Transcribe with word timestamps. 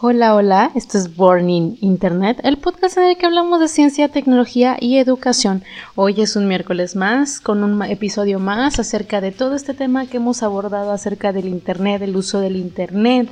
Hola, 0.00 0.34
hola, 0.34 0.72
esto 0.74 0.98
es 0.98 1.14
Born 1.14 1.48
in 1.48 1.78
Internet, 1.80 2.40
el 2.42 2.58
podcast 2.58 2.96
en 2.98 3.04
el 3.04 3.16
que 3.16 3.26
hablamos 3.26 3.60
de 3.60 3.68
ciencia, 3.68 4.08
tecnología 4.08 4.76
y 4.80 4.98
educación. 4.98 5.62
Hoy 5.94 6.20
es 6.20 6.34
un 6.34 6.48
miércoles 6.48 6.96
más, 6.96 7.38
con 7.38 7.62
un 7.62 7.80
episodio 7.80 8.40
más 8.40 8.80
acerca 8.80 9.20
de 9.20 9.30
todo 9.30 9.54
este 9.54 9.72
tema 9.72 10.06
que 10.06 10.16
hemos 10.16 10.42
abordado 10.42 10.90
acerca 10.90 11.32
del 11.32 11.46
Internet, 11.46 12.02
el 12.02 12.16
uso 12.16 12.40
del 12.40 12.56
Internet 12.56 13.30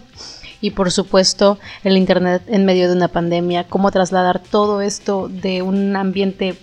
y 0.60 0.70
por 0.70 0.92
supuesto 0.92 1.58
el 1.82 1.96
Internet 1.96 2.44
en 2.46 2.64
medio 2.64 2.88
de 2.88 2.94
una 2.94 3.08
pandemia, 3.08 3.66
cómo 3.66 3.90
trasladar 3.90 4.38
todo 4.38 4.82
esto 4.82 5.28
de 5.28 5.62
un 5.62 5.96
ambiente 5.96 6.56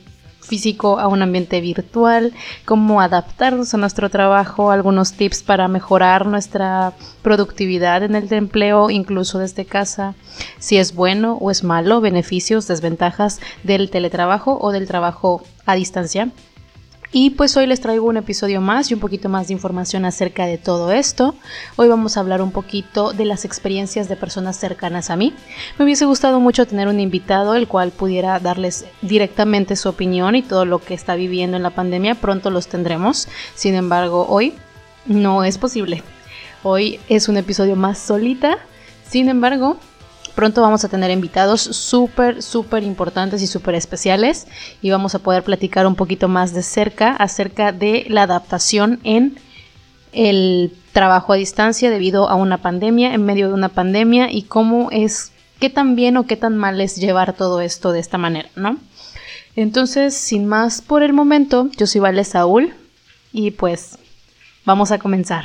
físico 0.49 0.99
a 0.99 1.07
un 1.07 1.21
ambiente 1.21 1.61
virtual, 1.61 2.33
cómo 2.65 2.99
adaptarnos 2.99 3.73
a 3.73 3.77
nuestro 3.77 4.09
trabajo, 4.09 4.71
algunos 4.71 5.13
tips 5.13 5.43
para 5.43 5.67
mejorar 5.67 6.25
nuestra 6.25 6.93
productividad 7.21 8.03
en 8.03 8.15
el 8.15 8.33
empleo, 8.33 8.89
incluso 8.89 9.37
desde 9.37 9.65
casa, 9.65 10.15
si 10.57 10.77
es 10.77 10.95
bueno 10.95 11.37
o 11.39 11.51
es 11.51 11.63
malo, 11.63 12.01
beneficios, 12.01 12.67
desventajas 12.67 13.39
del 13.63 13.91
teletrabajo 13.91 14.57
o 14.59 14.71
del 14.71 14.87
trabajo 14.87 15.43
a 15.65 15.75
distancia. 15.75 16.29
Y 17.11 17.31
pues 17.31 17.57
hoy 17.57 17.65
les 17.65 17.81
traigo 17.81 18.05
un 18.05 18.17
episodio 18.17 18.61
más 18.61 18.91
y 18.91 18.93
un 18.93 18.99
poquito 18.99 19.29
más 19.29 19.47
de 19.47 19.53
información 19.53 20.05
acerca 20.05 20.45
de 20.45 20.59
todo 20.59 20.91
esto. 20.91 21.33
Hoy 21.75 21.87
vamos 21.87 22.15
a 22.15 22.19
hablar 22.19 22.39
un 22.39 22.51
poquito 22.51 23.13
de 23.13 23.25
las 23.25 23.45
experiencias 23.45 24.07
de 24.07 24.15
personas 24.15 24.57
cercanas 24.57 25.09
a 25.09 25.15
mí. 25.15 25.33
Me 25.79 25.85
hubiese 25.85 26.05
gustado 26.05 26.39
mucho 26.39 26.67
tener 26.67 26.87
un 26.87 26.99
invitado 26.99 27.55
el 27.55 27.67
cual 27.67 27.89
pudiera 27.89 28.39
darles 28.39 28.85
directamente 29.01 29.75
su 29.75 29.89
opinión 29.89 30.35
y 30.35 30.43
todo 30.43 30.65
lo 30.65 30.77
que 30.77 30.93
está 30.93 31.15
viviendo 31.15 31.57
en 31.57 31.63
la 31.63 31.71
pandemia. 31.71 32.13
Pronto 32.13 32.51
los 32.51 32.67
tendremos. 32.67 33.27
Sin 33.55 33.73
embargo, 33.73 34.27
hoy 34.29 34.53
no 35.07 35.43
es 35.43 35.57
posible. 35.57 36.03
Hoy 36.61 36.99
es 37.09 37.27
un 37.27 37.37
episodio 37.37 37.75
más 37.75 37.97
solita. 37.97 38.59
Sin 39.09 39.29
embargo, 39.29 39.77
Pronto 40.39 40.61
vamos 40.61 40.85
a 40.85 40.87
tener 40.87 41.11
invitados 41.11 41.59
súper, 41.59 42.41
súper 42.41 42.83
importantes 42.83 43.41
y 43.41 43.47
súper 43.47 43.75
especiales 43.75 44.47
y 44.81 44.89
vamos 44.89 45.13
a 45.13 45.19
poder 45.19 45.43
platicar 45.43 45.85
un 45.85 45.95
poquito 45.95 46.29
más 46.29 46.53
de 46.53 46.63
cerca 46.63 47.11
acerca 47.11 47.73
de 47.73 48.05
la 48.07 48.23
adaptación 48.23 49.01
en 49.03 49.37
el 50.13 50.73
trabajo 50.93 51.33
a 51.33 51.35
distancia 51.35 51.89
debido 51.89 52.29
a 52.29 52.35
una 52.35 52.59
pandemia, 52.59 53.13
en 53.13 53.25
medio 53.25 53.49
de 53.49 53.53
una 53.53 53.67
pandemia 53.67 54.31
y 54.31 54.43
cómo 54.43 54.87
es, 54.91 55.33
qué 55.59 55.69
tan 55.69 55.97
bien 55.97 56.15
o 56.15 56.25
qué 56.25 56.37
tan 56.37 56.55
mal 56.55 56.79
es 56.79 56.95
llevar 56.95 57.33
todo 57.33 57.59
esto 57.59 57.91
de 57.91 57.99
esta 57.99 58.17
manera, 58.17 58.47
¿no? 58.55 58.77
Entonces, 59.57 60.13
sin 60.15 60.45
más 60.45 60.81
por 60.81 61.03
el 61.03 61.11
momento, 61.11 61.69
yo 61.75 61.85
soy 61.85 61.99
Vale 61.99 62.23
Saúl 62.23 62.73
y 63.33 63.51
pues 63.51 63.97
vamos 64.63 64.93
a 64.93 64.99
comenzar. 64.99 65.43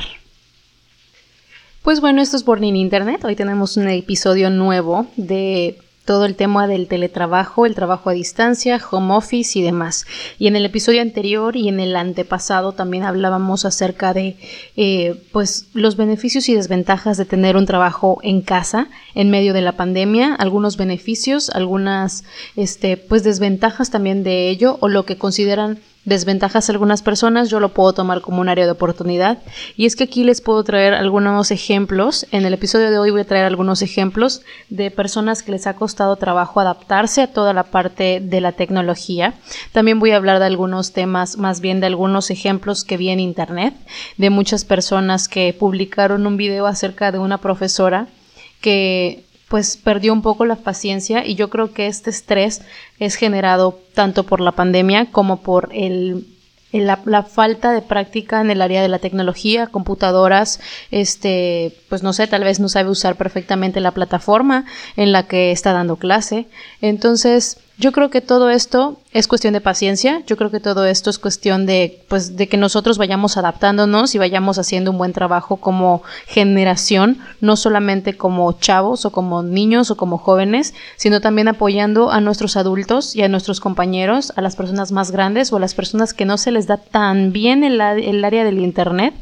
Pues 1.85 2.01
bueno, 2.01 2.23
esto 2.23 2.39
es 2.39 2.47
Born 2.47 2.65
in 2.65 2.77
Internet. 2.77 3.27
Hoy 3.27 3.37
tenemos 3.37 3.77
un 3.77 3.89
episodio 3.89 4.49
nuevo 4.49 5.07
de 5.17 5.77
todo 6.07 6.25
el 6.25 6.35
tema 6.35 6.67
del 6.67 6.89
teletrabajo, 6.89 7.67
el 7.67 7.75
trabajo 7.75 8.09
a 8.09 8.15
distancia, 8.15 8.81
home 8.91 9.13
office 9.15 9.59
y 9.59 9.63
demás. 9.63 10.07
Y 10.39 10.47
en 10.47 10.57
el 10.57 10.65
episodio 10.65 11.03
anterior 11.03 11.57
y 11.57 11.69
en 11.69 11.81
el 11.81 11.95
antepasado 11.95 12.73
también 12.73 13.03
hablábamos 13.03 13.67
acerca 13.67 14.15
de 14.15 14.39
eh, 14.77 15.23
pues 15.31 15.67
los 15.75 15.99
beneficios 15.99 16.49
y 16.49 16.55
desventajas 16.55 17.19
de 17.19 17.27
tener 17.27 17.55
un 17.55 17.67
trabajo 17.67 18.19
en 18.23 18.41
casa 18.41 18.89
en 19.15 19.29
medio 19.29 19.53
de 19.53 19.61
la 19.61 19.73
pandemia, 19.73 20.35
algunos 20.35 20.79
beneficios, 20.79 21.51
algunas 21.51 22.25
este, 22.57 22.97
pues 22.97 23.25
desventajas 23.25 23.91
también 23.91 24.25
de 24.25 24.49
ello 24.49 24.79
o 24.81 24.89
lo 24.89 25.05
que 25.05 25.19
consideran 25.19 25.81
desventajas 26.05 26.69
algunas 26.71 27.03
personas, 27.03 27.51
yo 27.51 27.61
lo 27.61 27.71
puedo 27.71 27.93
tomar 27.93 28.21
como 28.21 28.41
un 28.41 28.49
área 28.49 28.67
de 28.67 28.73
oportunidad. 28.73 29.39
Y 29.77 29.87
es 29.87 29.97
que 29.97 30.05
aquí 30.05 30.25
les 30.25 30.41
puedo 30.41 30.63
traer 30.65 30.95
algunos 30.95 31.51
ejemplos. 31.51 32.27
En 32.31 32.45
el 32.45 32.55
episodio 32.55 32.91
de 32.91 32.99
hoy 32.99 33.11
voy 33.11 33.23
a 33.23 33.27
traer 33.27 33.47
algunos 33.47 33.83
ejemplos 33.83 34.43
de 34.69 34.91
personas 34.91 35.43
que 35.43 35.53
les 35.53 35.67
ha 35.67 35.75
costado 35.75 36.17
trabajo 36.17 36.61
adaptarse 36.61 37.23
a 37.23 37.33
toda 37.33 37.53
la 37.53 37.65
parte 37.65 38.21
de 38.21 38.41
la 38.41 38.53
tecnología. 38.53 39.35
También 39.73 39.99
voy 39.99 40.11
a 40.11 40.17
hablar 40.17 40.39
de 40.39 40.47
algunos 40.47 40.93
temas, 40.93 41.39
más 41.39 41.61
bien 41.61 41.81
de 41.81 41.87
algunos 41.87 42.31
ejemplos 42.31 42.85
que 42.85 42.97
vi 42.97 43.09
en 43.09 43.21
internet, 43.21 43.75
de 44.19 44.31
muchas 44.31 44.65
personas 44.65 45.29
que 45.29 45.55
publicaron 45.59 46.27
un 46.27 46.37
video 46.37 46.67
acerca 46.67 47.13
de 47.13 47.19
una 47.19 47.39
profesora 47.39 48.09
que 48.61 49.24
pues 49.49 49.77
perdió 49.77 50.13
un 50.13 50.23
poco 50.23 50.45
la 50.45 50.57
paciencia 50.57 51.27
y 51.27 51.35
yo 51.35 51.51
creo 51.51 51.73
que 51.73 51.87
este 51.87 52.11
estrés 52.11 52.63
es 52.99 53.17
generado 53.17 53.79
tanto 53.95 54.25
por 54.25 54.41
la 54.41 54.53
pandemia 54.53 55.11
como 55.11 55.43
por 55.43 55.69
el 55.73 56.27
la, 56.83 57.23
falta 57.23 57.73
de 57.73 57.83
práctica 57.83 58.41
en 58.41 58.51
el 58.51 58.61
área 58.61 58.83
de 58.83 58.89
la 58.89 58.99
tecnología, 58.99 59.69
computadoras, 59.69 60.61
este, 60.91 61.77
pues 61.89 62.03
no 62.03 62.13
sé, 62.13 62.27
tal 62.27 62.43
vez 62.43 62.59
no 62.59 62.69
sabe 62.69 62.91
usar 62.91 63.17
perfectamente 63.17 63.81
la 63.81 63.93
plataforma 63.93 64.65
en 64.97 65.13
la 65.13 65.25
que 65.25 65.53
está 65.53 65.73
dando 65.73 65.97
clase. 65.97 66.49
Entonces, 66.81 67.59
yo 67.77 67.91
creo 67.91 68.09
que 68.09 68.21
todo 68.21 68.51
esto 68.51 69.01
es 69.13 69.27
cuestión 69.27 69.53
de 69.53 69.61
paciencia, 69.61 70.23
yo 70.27 70.37
creo 70.37 70.51
que 70.51 70.61
todo 70.61 70.85
esto 70.87 71.11
es 71.11 71.19
cuestión 71.19 71.67
de, 71.67 72.05
pues, 72.09 72.37
de 72.37 72.49
que 72.49 72.57
nosotros 72.57 72.99
vayamos 72.99 73.37
adaptándonos 73.37 74.15
y 74.15 74.19
vayamos 74.19 74.59
haciendo 74.59 74.93
un 74.93 74.99
buen 74.99 75.13
trabajo 75.13 75.57
como 75.57 76.03
generación, 76.27 77.19
no 77.41 77.57
solamente 77.57 78.17
como 78.17 78.53
chavos 78.53 79.05
o 79.05 79.11
como 79.11 79.43
niños 79.43 79.91
o 79.91 79.97
como 79.97 80.19
jóvenes, 80.19 80.73
sino 80.97 81.21
también 81.21 81.49
apoyando 81.49 82.13
a 82.13 82.21
nuestros 82.21 82.57
adultos 82.57 83.17
y 83.17 83.23
a 83.23 83.29
nuestros 83.29 83.59
compañeros, 83.59 84.33
a 84.37 84.41
las 84.41 84.55
personas 84.55 84.93
más 84.93 85.11
grandes 85.11 85.53
o 85.53 85.57
a 85.57 85.61
las 85.61 85.75
personas 85.75 86.15
que 86.15 86.25
no 86.25 86.39
se 86.39 86.53
les 86.53 86.69
da 86.69 86.77
tan 86.77 87.33
bien 87.33 87.65
el, 87.65 87.81
el 87.81 88.25
área 88.25 88.45
del 88.45 88.61
Internet 88.61 89.15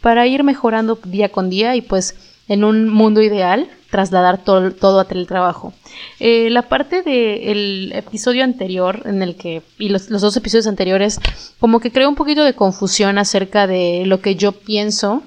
para 0.00 0.26
ir 0.26 0.42
mejorando 0.42 0.98
día 1.04 1.28
con 1.28 1.48
día 1.48 1.76
y 1.76 1.80
pues 1.80 2.16
en 2.48 2.64
un 2.64 2.88
mundo 2.88 3.22
ideal 3.22 3.68
trasladar 3.90 4.42
todo 4.44 5.00
a 5.00 5.04
teletrabajo. 5.04 5.72
Eh, 6.20 6.48
la 6.50 6.62
parte 6.62 7.02
del 7.02 7.92
episodio 7.94 8.44
anterior, 8.44 9.02
en 9.04 9.22
el 9.22 9.36
que, 9.36 9.62
y 9.78 9.88
los, 9.88 10.08
dos 10.08 10.36
episodios 10.36 10.66
anteriores, 10.66 11.20
como 11.58 11.80
que 11.80 11.90
creo 11.90 12.08
un 12.08 12.14
poquito 12.14 12.44
de 12.44 12.54
confusión 12.54 13.18
acerca 13.18 13.66
de 13.66 14.04
lo 14.06 14.20
que 14.20 14.36
yo 14.36 14.52
pienso 14.52 15.22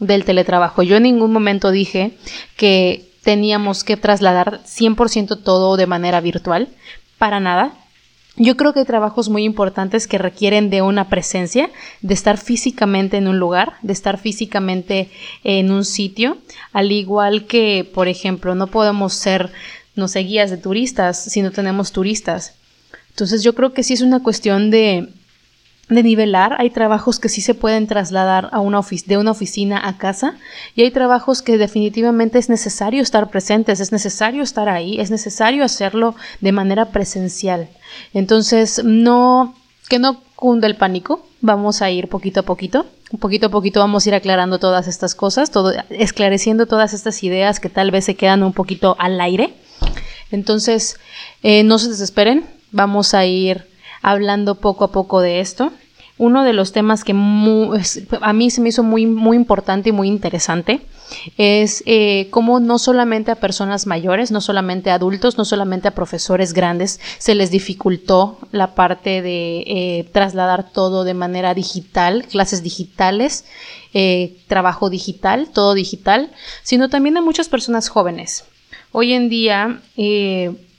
del 0.00 0.24
teletrabajo. 0.24 0.82
Yo 0.82 0.96
en 0.96 1.04
ningún 1.04 1.32
momento 1.32 1.70
dije 1.70 2.16
que 2.56 3.10
teníamos 3.22 3.84
que 3.84 3.96
trasladar 3.96 4.60
100% 4.64 5.42
todo 5.42 5.76
de 5.76 5.86
manera 5.86 6.20
virtual, 6.20 6.68
para 7.18 7.40
nada. 7.40 7.72
Yo 8.38 8.56
creo 8.58 8.74
que 8.74 8.80
hay 8.80 8.86
trabajos 8.86 9.30
muy 9.30 9.44
importantes 9.44 10.06
que 10.06 10.18
requieren 10.18 10.68
de 10.68 10.82
una 10.82 11.08
presencia, 11.08 11.70
de 12.02 12.12
estar 12.12 12.36
físicamente 12.36 13.16
en 13.16 13.28
un 13.28 13.38
lugar, 13.38 13.74
de 13.80 13.94
estar 13.94 14.18
físicamente 14.18 15.08
en 15.42 15.70
un 15.70 15.86
sitio, 15.86 16.36
al 16.72 16.92
igual 16.92 17.46
que, 17.46 17.90
por 17.94 18.08
ejemplo, 18.08 18.54
no 18.54 18.66
podemos 18.66 19.14
ser, 19.14 19.50
no 19.94 20.06
sé, 20.06 20.20
guías 20.20 20.50
de 20.50 20.58
turistas 20.58 21.24
si 21.24 21.40
no 21.40 21.50
tenemos 21.50 21.92
turistas. 21.92 22.54
Entonces 23.08 23.42
yo 23.42 23.54
creo 23.54 23.72
que 23.72 23.82
sí 23.82 23.94
es 23.94 24.02
una 24.02 24.22
cuestión 24.22 24.70
de, 24.70 25.08
de 25.88 26.02
nivelar. 26.02 26.56
Hay 26.58 26.70
trabajos 26.70 27.20
que 27.20 27.28
sí 27.28 27.40
se 27.40 27.54
pueden 27.54 27.86
trasladar 27.86 28.48
a 28.52 28.60
una 28.60 28.80
de 29.06 29.16
una 29.16 29.30
oficina 29.30 29.86
a 29.86 29.98
casa 29.98 30.34
y 30.74 30.82
hay 30.82 30.90
trabajos 30.90 31.42
que 31.42 31.58
definitivamente 31.58 32.38
es 32.38 32.48
necesario 32.48 33.02
estar 33.02 33.30
presentes, 33.30 33.80
es 33.80 33.92
necesario 33.92 34.42
estar 34.42 34.68
ahí, 34.68 35.00
es 35.00 35.10
necesario 35.10 35.64
hacerlo 35.64 36.14
de 36.40 36.52
manera 36.52 36.86
presencial. 36.86 37.68
Entonces, 38.14 38.82
no, 38.84 39.54
que 39.88 39.98
no 39.98 40.20
cunda 40.34 40.66
el 40.66 40.76
pánico, 40.76 41.24
vamos 41.40 41.82
a 41.82 41.90
ir 41.90 42.08
poquito 42.08 42.40
a 42.40 42.42
poquito. 42.42 42.86
Poquito 43.20 43.46
a 43.46 43.50
poquito 43.50 43.78
vamos 43.78 44.04
a 44.04 44.08
ir 44.08 44.14
aclarando 44.16 44.58
todas 44.58 44.88
estas 44.88 45.14
cosas, 45.14 45.52
todo, 45.52 45.72
esclareciendo 45.90 46.66
todas 46.66 46.92
estas 46.92 47.22
ideas 47.22 47.60
que 47.60 47.68
tal 47.68 47.92
vez 47.92 48.04
se 48.04 48.16
quedan 48.16 48.42
un 48.42 48.52
poquito 48.52 48.96
al 48.98 49.20
aire. 49.20 49.54
Entonces, 50.32 50.98
eh, 51.44 51.62
no 51.62 51.78
se 51.78 51.88
desesperen, 51.88 52.44
vamos 52.72 53.14
a 53.14 53.24
ir 53.24 53.64
hablando 54.06 54.54
poco 54.54 54.84
a 54.84 54.92
poco 54.92 55.20
de 55.20 55.40
esto 55.40 55.72
uno 56.18 56.44
de 56.44 56.54
los 56.54 56.72
temas 56.72 57.04
que 57.04 57.12
a 57.12 58.32
mí 58.32 58.50
se 58.50 58.60
me 58.60 58.70
hizo 58.70 58.82
muy, 58.82 59.04
muy 59.04 59.36
importante 59.36 59.90
y 59.90 59.92
muy 59.92 60.08
interesante 60.08 60.80
es 61.36 61.82
eh, 61.86 62.28
cómo 62.30 62.58
no 62.58 62.78
solamente 62.78 63.30
a 63.30 63.36
personas 63.36 63.86
mayores, 63.86 64.30
no 64.30 64.40
solamente 64.40 64.90
a 64.90 64.94
adultos, 64.94 65.36
no 65.36 65.44
solamente 65.44 65.88
a 65.88 65.94
profesores 65.94 66.54
grandes 66.54 67.00
se 67.18 67.34
les 67.34 67.50
dificultó 67.50 68.38
la 68.50 68.74
parte 68.74 69.20
de 69.20 69.58
eh, 69.66 70.08
trasladar 70.12 70.70
todo 70.70 71.04
de 71.04 71.14
manera 71.14 71.52
digital, 71.52 72.24
clases 72.26 72.62
digitales, 72.62 73.44
eh, 73.92 74.38
trabajo 74.46 74.88
digital, 74.88 75.50
todo 75.52 75.74
digital, 75.74 76.30
sino 76.62 76.88
también 76.88 77.18
a 77.18 77.22
muchas 77.22 77.50
personas 77.50 77.88
jóvenes. 77.88 78.44
Hoy 78.90 79.12
en 79.12 79.28
día 79.28 79.82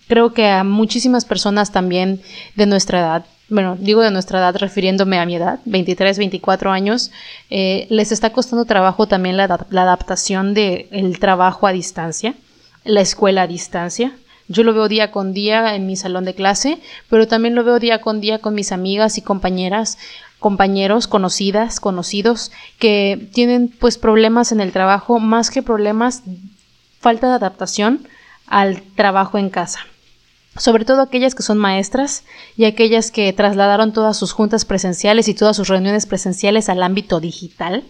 creo 0.08 0.34
que 0.34 0.48
a 0.48 0.64
muchísimas 0.64 1.26
personas 1.26 1.72
también 1.72 2.22
de 2.56 2.66
nuestra 2.66 3.00
edad 3.00 3.26
bueno, 3.50 3.78
digo 3.80 4.02
de 4.02 4.12
nuestra 4.12 4.40
edad 4.40 4.56
refiriéndome 4.58 5.20
a 5.20 5.26
mi 5.26 5.36
edad, 5.36 5.60
23, 5.66 6.18
24 6.18 6.72
años, 6.72 7.12
eh, 7.50 7.88
les 7.90 8.12
está 8.12 8.32
costando 8.32 8.66
trabajo 8.66 9.08
también 9.08 9.38
la, 9.38 9.46
adaptación 9.46 10.54
del 10.54 11.18
trabajo 11.20 11.66
a 11.66 11.72
distancia, 11.72 12.36
la 12.84 13.02
escuela 13.02 13.44
a 13.44 13.48
distancia. 13.48 14.14
Yo 14.50 14.64
lo 14.64 14.74
veo 14.74 14.88
día 14.88 15.12
con 15.12 15.34
día 15.34 15.76
en 15.76 15.88
mi 15.88 15.96
salón 15.96 16.26
de 16.26 16.34
clase, 16.34 16.80
pero 17.10 17.28
también 17.28 17.56
lo 17.56 17.64
veo 17.64 17.80
día 17.80 18.02
con 18.02 18.22
día 18.22 18.40
con 18.40 18.54
mis 18.54 18.72
amigas 18.72 19.18
y 19.18 19.22
compañeras, 19.22 19.98
compañeros, 20.40 21.08
conocidas, 21.08 21.80
conocidos, 21.80 22.52
que 22.80 23.30
tienen 23.34 23.70
pues 23.70 23.98
problemas 23.98 24.52
en 24.52 24.60
el 24.60 24.72
trabajo, 24.72 25.20
más 25.20 25.52
que 25.52 25.64
problemas, 25.64 26.24
falta 27.00 27.28
de 27.28 27.36
adaptación 27.36 28.08
al 28.46 28.82
trabajo 28.96 29.38
en 29.38 29.50
casa 29.50 29.80
sobre 30.58 30.86
todo 30.86 31.02
aquellas 31.02 31.36
que 31.36 31.44
son 31.44 31.58
maestras 31.58 32.24
y 32.56 32.66
aquellas 32.66 33.12
que 33.12 33.32
trasladaron 33.34 33.94
todas 33.94 34.18
sus 34.18 34.32
juntas 34.32 34.66
presenciales 34.66 35.28
y 35.28 35.34
todas 35.34 35.56
sus 35.56 35.68
reuniones 35.68 36.06
presenciales 36.06 36.70
al 36.70 36.84
ámbito 36.84 37.20
digital. 37.20 37.84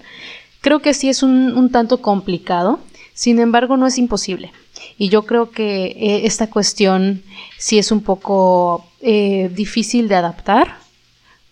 Creo 0.61 0.79
que 0.79 0.93
sí 0.93 1.09
es 1.09 1.23
un, 1.23 1.69
tanto 1.71 2.01
complicado, 2.01 2.79
sin 3.13 3.39
embargo 3.39 3.77
no 3.77 3.87
es 3.87 3.97
imposible. 3.97 4.51
Y 4.97 5.09
yo 5.09 5.23
creo 5.23 5.51
que 5.51 5.85
eh, 5.85 6.25
esta 6.25 6.49
cuestión 6.49 7.23
sí 7.57 7.77
es 7.79 7.91
un 7.91 8.01
poco 8.01 8.85
eh, 9.01 9.49
difícil 9.53 10.07
de 10.07 10.15
adaptar, 10.15 10.77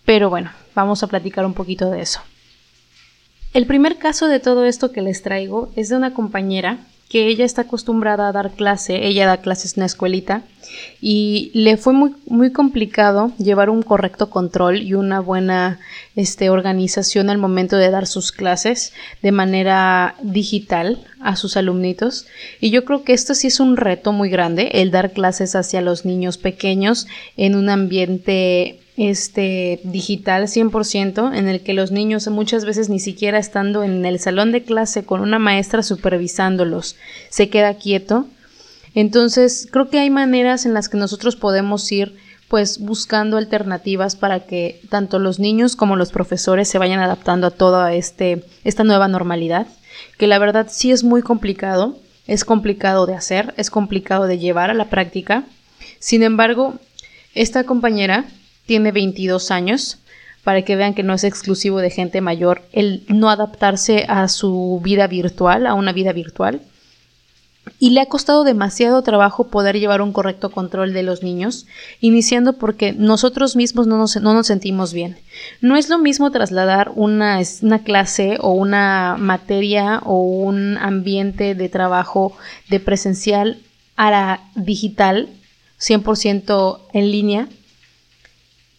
pero 0.04 0.30
bueno, 0.30 0.50
vamos 0.74 1.02
a 1.02 1.06
platicar 1.06 1.46
un 1.46 1.54
poquito 1.54 1.90
de 1.90 2.02
eso. 2.02 2.20
El 3.52 3.66
primer 3.66 3.98
caso 3.98 4.28
de 4.28 4.40
todo 4.40 4.64
esto 4.64 4.92
que 4.92 5.02
les 5.02 5.22
traigo 5.22 5.70
es 5.76 5.88
de 5.88 5.96
una 5.96 6.12
compañera 6.12 6.78
que 7.08 7.28
ella 7.28 7.44
está 7.44 7.62
acostumbrada 7.62 8.28
a 8.28 8.32
dar 8.32 8.50
clase, 8.52 9.06
ella 9.06 9.26
da 9.26 9.38
clases 9.38 9.74
en 9.74 9.80
una 9.80 9.86
escuelita 9.86 10.42
y 11.00 11.50
le 11.54 11.76
fue 11.76 11.92
muy, 11.92 12.14
muy 12.26 12.52
complicado 12.52 13.32
llevar 13.38 13.70
un 13.70 13.82
correcto 13.82 14.30
control 14.30 14.82
y 14.82 14.94
una 14.94 15.20
buena 15.20 15.78
este, 16.14 16.50
organización 16.50 17.30
al 17.30 17.38
momento 17.38 17.76
de 17.76 17.90
dar 17.90 18.06
sus 18.06 18.32
clases 18.32 18.92
de 19.22 19.32
manera 19.32 20.14
digital 20.22 21.04
a 21.20 21.36
sus 21.36 21.56
alumnitos 21.56 22.26
y 22.60 22.70
yo 22.70 22.84
creo 22.84 23.04
que 23.04 23.12
esto 23.12 23.34
sí 23.34 23.48
es 23.48 23.60
un 23.60 23.76
reto 23.76 24.12
muy 24.12 24.30
grande 24.30 24.70
el 24.74 24.90
dar 24.90 25.12
clases 25.12 25.54
hacia 25.54 25.80
los 25.80 26.04
niños 26.04 26.38
pequeños 26.38 27.06
en 27.36 27.54
un 27.54 27.68
ambiente 27.68 28.80
este 28.96 29.80
digital 29.84 30.44
100% 30.44 31.36
en 31.36 31.48
el 31.48 31.60
que 31.60 31.74
los 31.74 31.90
niños 31.90 32.26
muchas 32.28 32.64
veces 32.64 32.88
ni 32.88 32.98
siquiera 32.98 33.38
estando 33.38 33.84
en 33.84 34.04
el 34.06 34.18
salón 34.18 34.52
de 34.52 34.62
clase 34.62 35.04
con 35.04 35.20
una 35.20 35.38
maestra 35.38 35.82
supervisándolos 35.82 36.96
se 37.28 37.48
queda 37.48 37.74
quieto. 37.74 38.26
Entonces, 38.96 39.68
creo 39.70 39.90
que 39.90 40.00
hay 40.00 40.08
maneras 40.08 40.64
en 40.64 40.72
las 40.72 40.88
que 40.88 40.96
nosotros 40.96 41.36
podemos 41.36 41.92
ir 41.92 42.16
pues 42.48 42.78
buscando 42.78 43.36
alternativas 43.36 44.16
para 44.16 44.46
que 44.46 44.80
tanto 44.88 45.18
los 45.18 45.38
niños 45.38 45.76
como 45.76 45.96
los 45.96 46.12
profesores 46.12 46.66
se 46.66 46.78
vayan 46.78 47.00
adaptando 47.00 47.46
a 47.46 47.50
toda 47.50 47.92
este, 47.92 48.42
esta 48.64 48.84
nueva 48.84 49.06
normalidad, 49.06 49.66
que 50.16 50.26
la 50.26 50.38
verdad 50.38 50.68
sí 50.70 50.92
es 50.92 51.04
muy 51.04 51.20
complicado, 51.20 51.98
es 52.26 52.46
complicado 52.46 53.04
de 53.04 53.14
hacer, 53.14 53.52
es 53.58 53.68
complicado 53.68 54.26
de 54.26 54.38
llevar 54.38 54.70
a 54.70 54.74
la 54.74 54.86
práctica. 54.86 55.44
Sin 55.98 56.22
embargo, 56.22 56.76
esta 57.34 57.64
compañera 57.64 58.24
tiene 58.64 58.92
22 58.92 59.50
años, 59.50 59.98
para 60.42 60.62
que 60.62 60.76
vean 60.76 60.94
que 60.94 61.02
no 61.02 61.12
es 61.12 61.24
exclusivo 61.24 61.80
de 61.80 61.90
gente 61.90 62.22
mayor 62.22 62.62
el 62.72 63.02
no 63.08 63.28
adaptarse 63.28 64.06
a 64.08 64.26
su 64.28 64.80
vida 64.82 65.06
virtual, 65.06 65.66
a 65.66 65.74
una 65.74 65.92
vida 65.92 66.12
virtual. 66.12 66.62
Y 67.78 67.90
le 67.90 68.00
ha 68.00 68.06
costado 68.06 68.44
demasiado 68.44 69.02
trabajo 69.02 69.48
poder 69.48 69.78
llevar 69.78 70.00
un 70.00 70.12
correcto 70.12 70.50
control 70.50 70.92
de 70.92 71.02
los 71.02 71.22
niños, 71.22 71.66
iniciando 72.00 72.54
porque 72.54 72.92
nosotros 72.92 73.56
mismos 73.56 73.86
no 73.86 73.98
nos, 73.98 74.16
no 74.16 74.34
nos 74.34 74.46
sentimos 74.46 74.92
bien. 74.92 75.18
No 75.60 75.76
es 75.76 75.88
lo 75.88 75.98
mismo 75.98 76.30
trasladar 76.30 76.92
una, 76.94 77.40
una 77.62 77.78
clase 77.82 78.38
o 78.40 78.52
una 78.52 79.16
materia 79.18 80.00
o 80.04 80.20
un 80.20 80.78
ambiente 80.78 81.54
de 81.54 81.68
trabajo 81.68 82.36
de 82.68 82.80
presencial 82.80 83.58
a 83.96 84.10
la 84.10 84.40
digital, 84.54 85.28
100% 85.78 86.78
en 86.92 87.10
línea, 87.10 87.48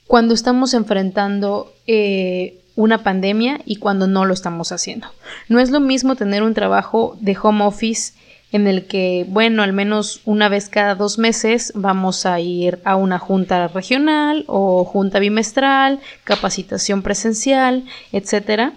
cuando 0.07 0.33
estamos 0.33 0.73
enfrentando 0.73 1.73
eh, 1.85 2.61
una 2.75 3.03
pandemia 3.03 3.59
y 3.65 3.77
cuando 3.77 4.07
no 4.07 4.25
lo 4.25 4.33
estamos 4.33 4.71
haciendo. 4.71 5.07
No 5.49 5.59
es 5.59 5.69
lo 5.71 5.79
mismo 5.79 6.15
tener 6.15 6.43
un 6.43 6.53
trabajo 6.53 7.17
de 7.19 7.37
home 7.41 7.65
office 7.65 8.13
en 8.51 8.67
el 8.67 8.85
que, 8.85 9.25
bueno, 9.27 9.63
al 9.63 9.73
menos 9.73 10.21
una 10.25 10.49
vez 10.49 10.69
cada 10.69 10.95
dos 10.95 11.17
meses 11.17 11.73
vamos 11.75 12.25
a 12.25 12.39
ir 12.39 12.79
a 12.85 12.95
una 12.95 13.19
junta 13.19 13.67
regional 13.67 14.45
o 14.47 14.85
junta 14.85 15.19
bimestral, 15.19 15.99
capacitación 16.23 17.01
presencial, 17.01 17.83
etcétera, 18.11 18.73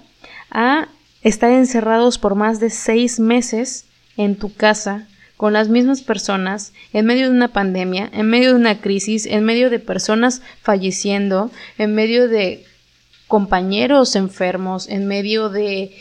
a 0.51 0.89
estar 1.23 1.51
encerrados 1.53 2.19
por 2.19 2.35
más 2.35 2.59
de 2.61 2.71
seis 2.71 3.21
meses 3.21 3.87
en 4.17 4.37
tu 4.37 4.53
casa 4.53 5.07
con 5.37 5.55
las 5.55 5.69
mismas 5.69 6.03
personas 6.03 6.75
en 6.93 7.07
medio 7.07 7.31
de 7.31 7.35
una 7.35 7.49
pandemia, 7.49 8.11
en 8.13 8.29
medio 8.29 8.51
de 8.51 8.57
una 8.57 8.81
crisis, 8.81 9.25
en 9.25 9.45
medio 9.45 9.71
de 9.71 9.79
personas 9.79 10.43
falleciendo, 10.61 11.51
en 11.79 11.95
medio 11.95 12.29
de 12.29 12.67
compañeros 13.27 14.17
enfermos, 14.17 14.89
en 14.89 15.07
medio 15.07 15.49
de 15.49 15.93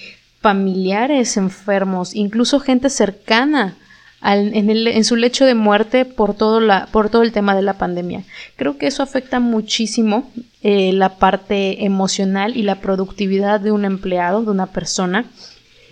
familiares 0.41 1.37
enfermos, 1.37 2.15
incluso 2.15 2.59
gente 2.59 2.89
cercana 2.89 3.75
en, 4.21 5.03
su 5.05 5.15
lecho 5.15 5.45
de 5.45 5.55
muerte 5.55 6.05
por 6.05 6.33
todo, 6.33 6.59
la, 6.59 6.87
por 6.87 7.09
todo 7.09 7.21
el 7.21 7.31
tema 7.31 7.55
de 7.55 7.61
la 7.61 7.77
pandemia. 7.77 8.23
Creo 8.55 8.77
que 8.77 8.87
eso 8.87 9.01
afecta 9.01 9.39
muchísimo 9.39 10.29
eh, 10.61 10.91
la 10.93 11.17
parte 11.17 11.85
emocional 11.85 12.57
y 12.57 12.63
la 12.63 12.81
productividad 12.81 13.59
de 13.59 13.71
un 13.71 13.85
empleado, 13.85 14.43
de 14.43 14.51
una 14.51 14.67
persona, 14.67 15.25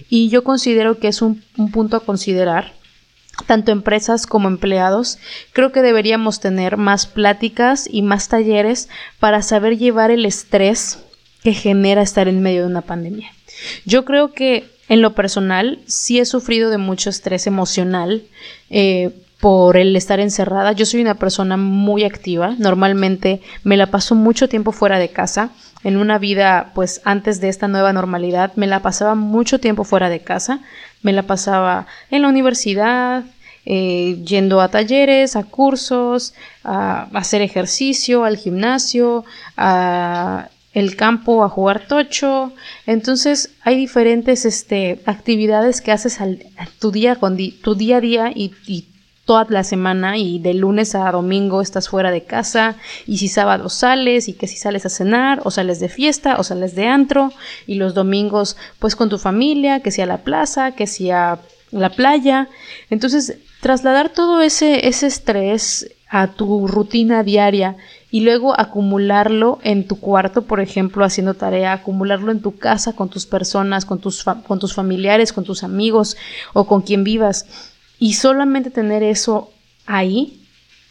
y 0.09 0.29
yo 0.29 0.43
considero 0.43 0.99
que 0.99 1.07
es 1.07 1.21
un 1.21 1.41
punto 1.71 1.97
a 1.97 2.01
considerar 2.01 2.73
tanto 3.45 3.71
empresas 3.71 4.25
como 4.25 4.47
empleados, 4.47 5.19
creo 5.53 5.71
que 5.71 5.81
deberíamos 5.81 6.39
tener 6.39 6.77
más 6.77 7.05
pláticas 7.05 7.87
y 7.89 8.01
más 8.01 8.29
talleres 8.29 8.89
para 9.19 9.41
saber 9.41 9.77
llevar 9.77 10.11
el 10.11 10.25
estrés 10.25 10.99
que 11.43 11.53
genera 11.53 12.01
estar 12.01 12.27
en 12.27 12.41
medio 12.41 12.61
de 12.61 12.67
una 12.67 12.81
pandemia. 12.81 13.31
Yo 13.85 14.05
creo 14.05 14.33
que 14.33 14.69
en 14.89 15.01
lo 15.01 15.13
personal 15.15 15.79
sí 15.85 16.19
he 16.19 16.25
sufrido 16.25 16.69
de 16.69 16.77
mucho 16.77 17.09
estrés 17.09 17.47
emocional 17.47 18.23
eh, 18.69 19.11
por 19.39 19.77
el 19.77 19.95
estar 19.95 20.19
encerrada. 20.19 20.71
Yo 20.71 20.85
soy 20.85 21.01
una 21.01 21.15
persona 21.15 21.57
muy 21.57 22.03
activa, 22.03 22.55
normalmente 22.57 23.41
me 23.63 23.77
la 23.77 23.87
paso 23.87 24.15
mucho 24.15 24.49
tiempo 24.49 24.71
fuera 24.71 24.99
de 24.99 25.09
casa. 25.09 25.51
En 25.83 25.97
una 25.97 26.17
vida, 26.17 26.71
pues 26.73 27.01
antes 27.05 27.39
de 27.39 27.49
esta 27.49 27.67
nueva 27.67 27.93
normalidad, 27.93 28.51
me 28.55 28.67
la 28.67 28.81
pasaba 28.81 29.15
mucho 29.15 29.59
tiempo 29.59 29.83
fuera 29.83 30.09
de 30.09 30.21
casa. 30.21 30.59
Me 31.03 31.13
la 31.13 31.23
pasaba 31.23 31.85
en 32.09 32.23
la 32.23 32.29
universidad, 32.29 33.23
eh, 33.65 34.23
yendo 34.25 34.59
a 34.61 34.69
talleres, 34.69 35.35
a 35.35 35.43
cursos, 35.43 36.33
a, 36.63 37.09
hacer 37.13 37.41
ejercicio, 37.41 38.23
al 38.23 38.37
gimnasio, 38.37 39.23
a 39.55 40.49
el 40.77 40.95
campo 40.95 41.43
a 41.43 41.49
jugar 41.49 41.87
tocho. 41.87 42.53
Entonces 42.85 43.49
hay 43.63 43.75
diferentes 43.75 44.45
este, 44.45 45.01
actividades 45.07 45.81
que 45.81 45.91
haces 45.91 46.21
al, 46.21 46.45
tu, 46.77 46.91
día, 46.91 47.15
con 47.15 47.35
tu 47.63 47.73
día 47.73 47.97
a 47.97 48.01
día 48.01 48.31
y, 48.33 48.53
toda 49.25 49.45
la 49.49 49.65
semana 49.65 50.17
y 50.17 50.39
de 50.39 50.53
lunes 50.53 50.95
a 50.95 51.11
domingo 51.11 51.61
estás 51.61 51.89
fuera 51.89 52.11
de 52.11 52.23
casa 52.23 52.77
y 53.05 53.17
si 53.17 53.27
sábado 53.27 53.67
sales 53.67 54.29
y 54.29 54.33
que 54.33 54.47
si 54.47 54.55
sales 54.55 54.85
a 54.85 54.89
cenar 54.89 55.41
o 55.43 55.51
sales 55.51 55.81
de 55.81 55.89
fiesta 55.89 56.37
o 56.39 56.45
sales 56.45 56.75
de 56.75 56.87
antro 56.87 57.33
y 57.65 57.75
los 57.75 57.93
domingos 57.93 58.55
pues 58.79 58.95
con 58.95 59.09
tu 59.09 59.17
familia, 59.17 59.81
que 59.81 59.91
sea 59.91 60.05
a 60.05 60.07
la 60.07 60.19
plaza, 60.19 60.71
que 60.71 60.87
sea 60.87 61.41
la 61.71 61.89
playa. 61.89 62.47
Entonces 62.89 63.37
trasladar 63.59 64.13
todo 64.13 64.41
ese, 64.41 64.87
ese 64.87 65.07
estrés 65.07 65.91
a 66.09 66.27
tu 66.27 66.65
rutina 66.65 67.21
diaria 67.23 67.75
y 68.09 68.21
luego 68.21 68.57
acumularlo 68.57 69.59
en 69.63 69.87
tu 69.87 69.99
cuarto, 69.99 70.43
por 70.43 70.59
ejemplo, 70.59 71.03
haciendo 71.03 71.33
tarea, 71.33 71.73
acumularlo 71.73 72.31
en 72.31 72.41
tu 72.41 72.57
casa 72.57 72.93
con 72.93 73.09
tus 73.09 73.25
personas, 73.25 73.85
con 73.85 73.99
tus, 73.99 74.23
con 74.23 74.59
tus 74.59 74.73
familiares, 74.73 75.33
con 75.33 75.43
tus 75.43 75.63
amigos 75.63 76.15
o 76.53 76.65
con 76.65 76.81
quien 76.81 77.03
vivas 77.03 77.45
y 77.99 78.13
solamente 78.13 78.69
tener 78.69 79.03
eso 79.03 79.51
ahí, 79.85 80.41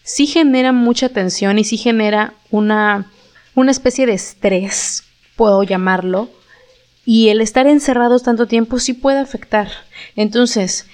sí 0.02 0.26
genera 0.26 0.72
mucha 0.72 1.08
tensión 1.08 1.58
y 1.58 1.64
sí 1.64 1.76
genera 1.76 2.34
una, 2.50 3.10
una 3.54 3.70
especie 3.70 4.06
de 4.06 4.14
estrés, 4.14 5.04
puedo 5.36 5.62
llamarlo, 5.62 6.28
y 7.04 7.28
el 7.28 7.40
estar 7.40 7.68
encerrados 7.68 8.24
tanto 8.24 8.46
tiempo 8.48 8.80
sí 8.80 8.92
puede 8.92 9.20
afectar. 9.20 9.68
Entonces, 10.16 10.86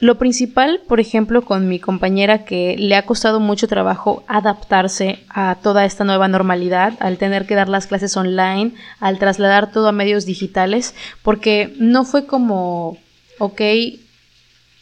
lo 0.00 0.16
principal, 0.16 0.80
por 0.86 1.00
ejemplo, 1.00 1.42
con 1.42 1.68
mi 1.68 1.80
compañera 1.80 2.44
que 2.44 2.76
le 2.78 2.94
ha 2.94 3.04
costado 3.04 3.40
mucho 3.40 3.66
trabajo 3.66 4.22
adaptarse 4.28 5.24
a 5.28 5.56
toda 5.60 5.84
esta 5.84 6.04
nueva 6.04 6.28
normalidad, 6.28 6.94
al 7.00 7.18
tener 7.18 7.46
que 7.46 7.56
dar 7.56 7.68
las 7.68 7.88
clases 7.88 8.16
online, 8.16 8.74
al 9.00 9.18
trasladar 9.18 9.72
todo 9.72 9.88
a 9.88 9.92
medios 9.92 10.24
digitales, 10.24 10.94
porque 11.22 11.74
no 11.78 12.04
fue 12.04 12.26
como, 12.26 12.96
ok, 13.38 13.60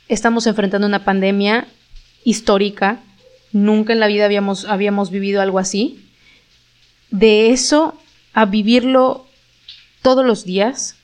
estamos 0.09 0.47
enfrentando 0.47 0.87
una 0.87 1.05
pandemia 1.05 1.67
histórica, 2.23 3.01
nunca 3.53 3.95
en 3.95 4.01
la 4.01 4.09
vida 4.09 4.27
habíamos, 4.27 4.67
habíamos 4.67 5.11
vivido 5.11 5.41
algo 5.41 5.59
así. 5.59 6.05
De 7.11 7.53
eso 7.53 7.99
a 8.35 8.45
vivirlo 8.45 9.27
todos 10.03 10.27
los 10.27 10.45
días 10.45 10.97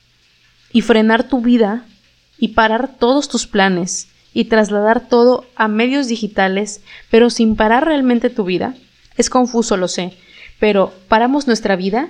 y 0.71 0.81
frenar 0.81 1.23
tu 1.23 1.41
vida 1.41 1.87
y 2.37 2.49
parar 2.49 2.95
todos 2.97 3.29
tus 3.29 3.47
planes 3.47 4.09
y 4.33 4.45
trasladar 4.45 5.07
todo 5.07 5.45
a 5.55 5.67
medios 5.67 6.07
digitales, 6.07 6.81
pero 7.09 7.29
sin 7.29 7.55
parar 7.55 7.85
realmente 7.85 8.29
tu 8.29 8.43
vida. 8.43 8.73
Es 9.15 9.29
confuso, 9.29 9.77
lo 9.77 9.87
sé, 9.87 10.13
pero 10.59 10.91
paramos 11.07 11.45
nuestra 11.47 11.75
vida 11.75 12.09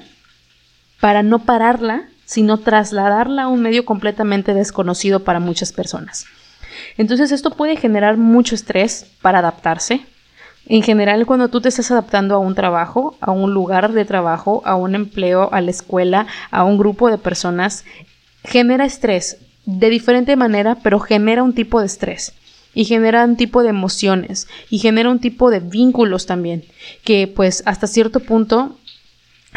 para 0.99 1.21
no 1.21 1.39
pararla, 1.39 2.07
sino 2.25 2.57
trasladarla 2.57 3.43
a 3.43 3.47
un 3.47 3.61
medio 3.61 3.83
completamente 3.83 4.53
desconocido 4.53 5.23
para 5.23 5.41
muchas 5.41 5.73
personas. 5.73 6.25
Entonces 6.97 7.31
esto 7.31 7.51
puede 7.51 7.75
generar 7.75 8.17
mucho 8.17 8.55
estrés 8.55 9.07
para 9.21 9.39
adaptarse. 9.39 10.05
En 10.65 10.81
general, 10.81 11.25
cuando 11.25 11.49
tú 11.49 11.59
te 11.59 11.67
estás 11.67 11.91
adaptando 11.91 12.35
a 12.35 12.39
un 12.39 12.55
trabajo, 12.55 13.17
a 13.19 13.31
un 13.31 13.53
lugar 13.53 13.91
de 13.91 14.05
trabajo, 14.05 14.61
a 14.65 14.75
un 14.75 14.95
empleo, 14.95 15.49
a 15.51 15.59
la 15.59 15.71
escuela, 15.71 16.25
a 16.51 16.63
un 16.63 16.77
grupo 16.77 17.09
de 17.09 17.17
personas, 17.17 17.83
genera 18.45 18.85
estrés 18.85 19.37
de 19.65 19.89
diferente 19.89 20.35
manera, 20.35 20.75
pero 20.83 20.99
genera 20.99 21.43
un 21.43 21.53
tipo 21.53 21.79
de 21.79 21.85
estrés 21.85 22.33
y 22.73 22.85
genera 22.85 23.23
un 23.23 23.37
tipo 23.37 23.63
de 23.63 23.69
emociones 23.69 24.47
y 24.69 24.79
genera 24.79 25.09
un 25.09 25.19
tipo 25.19 25.49
de 25.49 25.59
vínculos 25.59 26.25
también 26.25 26.63
que 27.03 27.27
pues 27.27 27.63
hasta 27.65 27.87
cierto 27.87 28.19
punto 28.19 28.77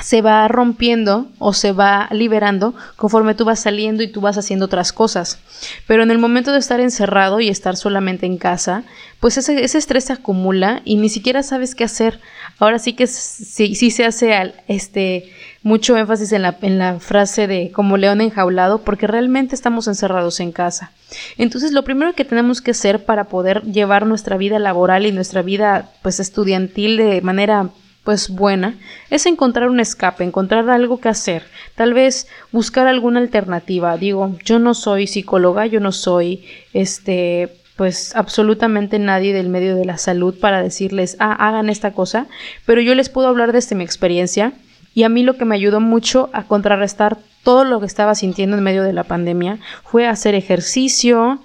se 0.03 0.21
va 0.21 0.47
rompiendo 0.49 1.29
o 1.39 1.53
se 1.53 1.73
va 1.73 2.09
liberando 2.13 2.75
conforme 2.97 3.35
tú 3.35 3.45
vas 3.45 3.61
saliendo 3.61 4.03
y 4.03 4.09
tú 4.09 4.21
vas 4.21 4.37
haciendo 4.37 4.67
otras 4.67 4.93
cosas. 4.93 5.39
Pero 5.87 6.03
en 6.03 6.11
el 6.11 6.19
momento 6.19 6.53
de 6.53 6.59
estar 6.59 6.81
encerrado 6.81 7.41
y 7.41 7.49
estar 7.49 7.77
solamente 7.77 8.27
en 8.27 8.37
casa, 8.37 8.85
pues 9.21 9.39
ese, 9.39 9.65
estrés 9.65 10.05
se 10.05 10.13
acumula 10.13 10.83
y 10.85 10.97
ni 10.97 11.09
siquiera 11.09 11.43
sabes 11.43 11.75
qué 11.75 11.85
hacer. 11.85 12.21
Ahora 12.59 12.79
sí 12.79 12.93
que 12.93 13.07
sí, 13.07 13.75
sí 13.75 13.91
se 13.91 14.05
hace 14.05 14.35
al, 14.35 14.63
este, 14.69 15.33
mucho 15.67 15.97
énfasis 15.97 16.31
en 16.31 16.43
la, 16.43 16.57
en 16.63 16.79
la 16.79 17.01
frase 17.01 17.49
de 17.49 17.73
como 17.73 17.97
león 17.97 18.21
enjaulado 18.21 18.83
porque 18.83 19.09
realmente 19.09 19.57
estamos 19.57 19.89
encerrados 19.89 20.39
en 20.39 20.53
casa. 20.53 20.93
Entonces 21.39 21.73
lo 21.73 21.83
primero 21.83 22.13
que 22.13 22.25
tenemos 22.25 22.61
que 22.61 22.71
hacer 22.71 23.05
para 23.05 23.25
poder 23.25 23.63
llevar 23.63 24.07
nuestra 24.07 24.37
vida 24.37 24.61
laboral 24.61 25.07
y 25.07 25.11
nuestra 25.11 25.43
vida 25.43 25.91
pues 26.03 26.21
estudiantil 26.21 26.99
de 26.99 27.21
manera 27.21 27.71
pues 28.05 28.29
buena, 28.29 28.77
es 29.11 29.27
encontrar 29.27 29.69
un 29.69 29.81
escape, 29.81 30.23
encontrar 30.23 30.71
algo 30.71 31.01
que 31.01 31.09
hacer, 31.09 31.43
tal 31.75 31.95
vez 31.95 32.29
buscar 32.53 32.87
alguna 32.87 33.19
alternativa. 33.19 33.97
Digo, 33.97 34.39
yo 34.45 34.61
no 34.61 34.73
soy 34.73 35.09
psicóloga, 35.09 35.67
yo 35.67 35.81
no 35.81 35.91
soy 35.91 36.45
este 36.75 37.59
pues 37.75 38.15
absolutamente 38.15 39.01
nadie 39.01 39.35
del 39.35 39.49
medio 39.49 39.75
de 39.75 39.85
la 39.85 39.99
salud 39.99 40.39
para 40.39 40.63
decirles, 40.63 41.17
ah, 41.19 41.33
hagan 41.33 41.69
esta 41.71 41.93
cosa, 41.93 42.29
pero 42.65 42.81
yo 42.81 42.95
les 42.95 43.09
puedo 43.09 43.27
hablar 43.27 43.51
desde 43.51 43.75
mi 43.75 43.83
experiencia 43.83 44.53
y 44.97 45.05
a 45.05 45.09
mí 45.11 45.23
lo 45.23 45.37
que 45.37 45.45
me 45.45 45.55
ayudó 45.55 45.79
mucho 45.79 46.31
a 46.33 46.45
contrarrestar 46.45 47.19
todo 47.45 47.65
lo 47.65 47.79
que 47.81 47.87
estaba 47.87 48.15
sintiendo 48.15 48.57
en 48.57 48.65
medio 48.65 48.83
de 48.83 48.95
la 48.95 49.05
pandemia 49.05 49.59
fue 49.85 50.09
hacer 50.09 50.35
ejercicio, 50.35 51.39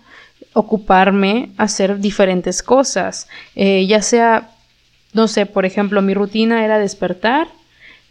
ocuparme, 0.54 1.52
hacer 1.58 2.00
diferentes 2.00 2.64
cosas, 2.64 3.28
eh, 3.56 3.86
ya 3.86 4.02
sea 4.02 4.52
no 5.14 5.28
sé, 5.28 5.46
por 5.46 5.66
ejemplo, 5.66 6.02
mi 6.02 6.14
rutina 6.14 6.64
era 6.64 6.80
despertar, 6.80 7.50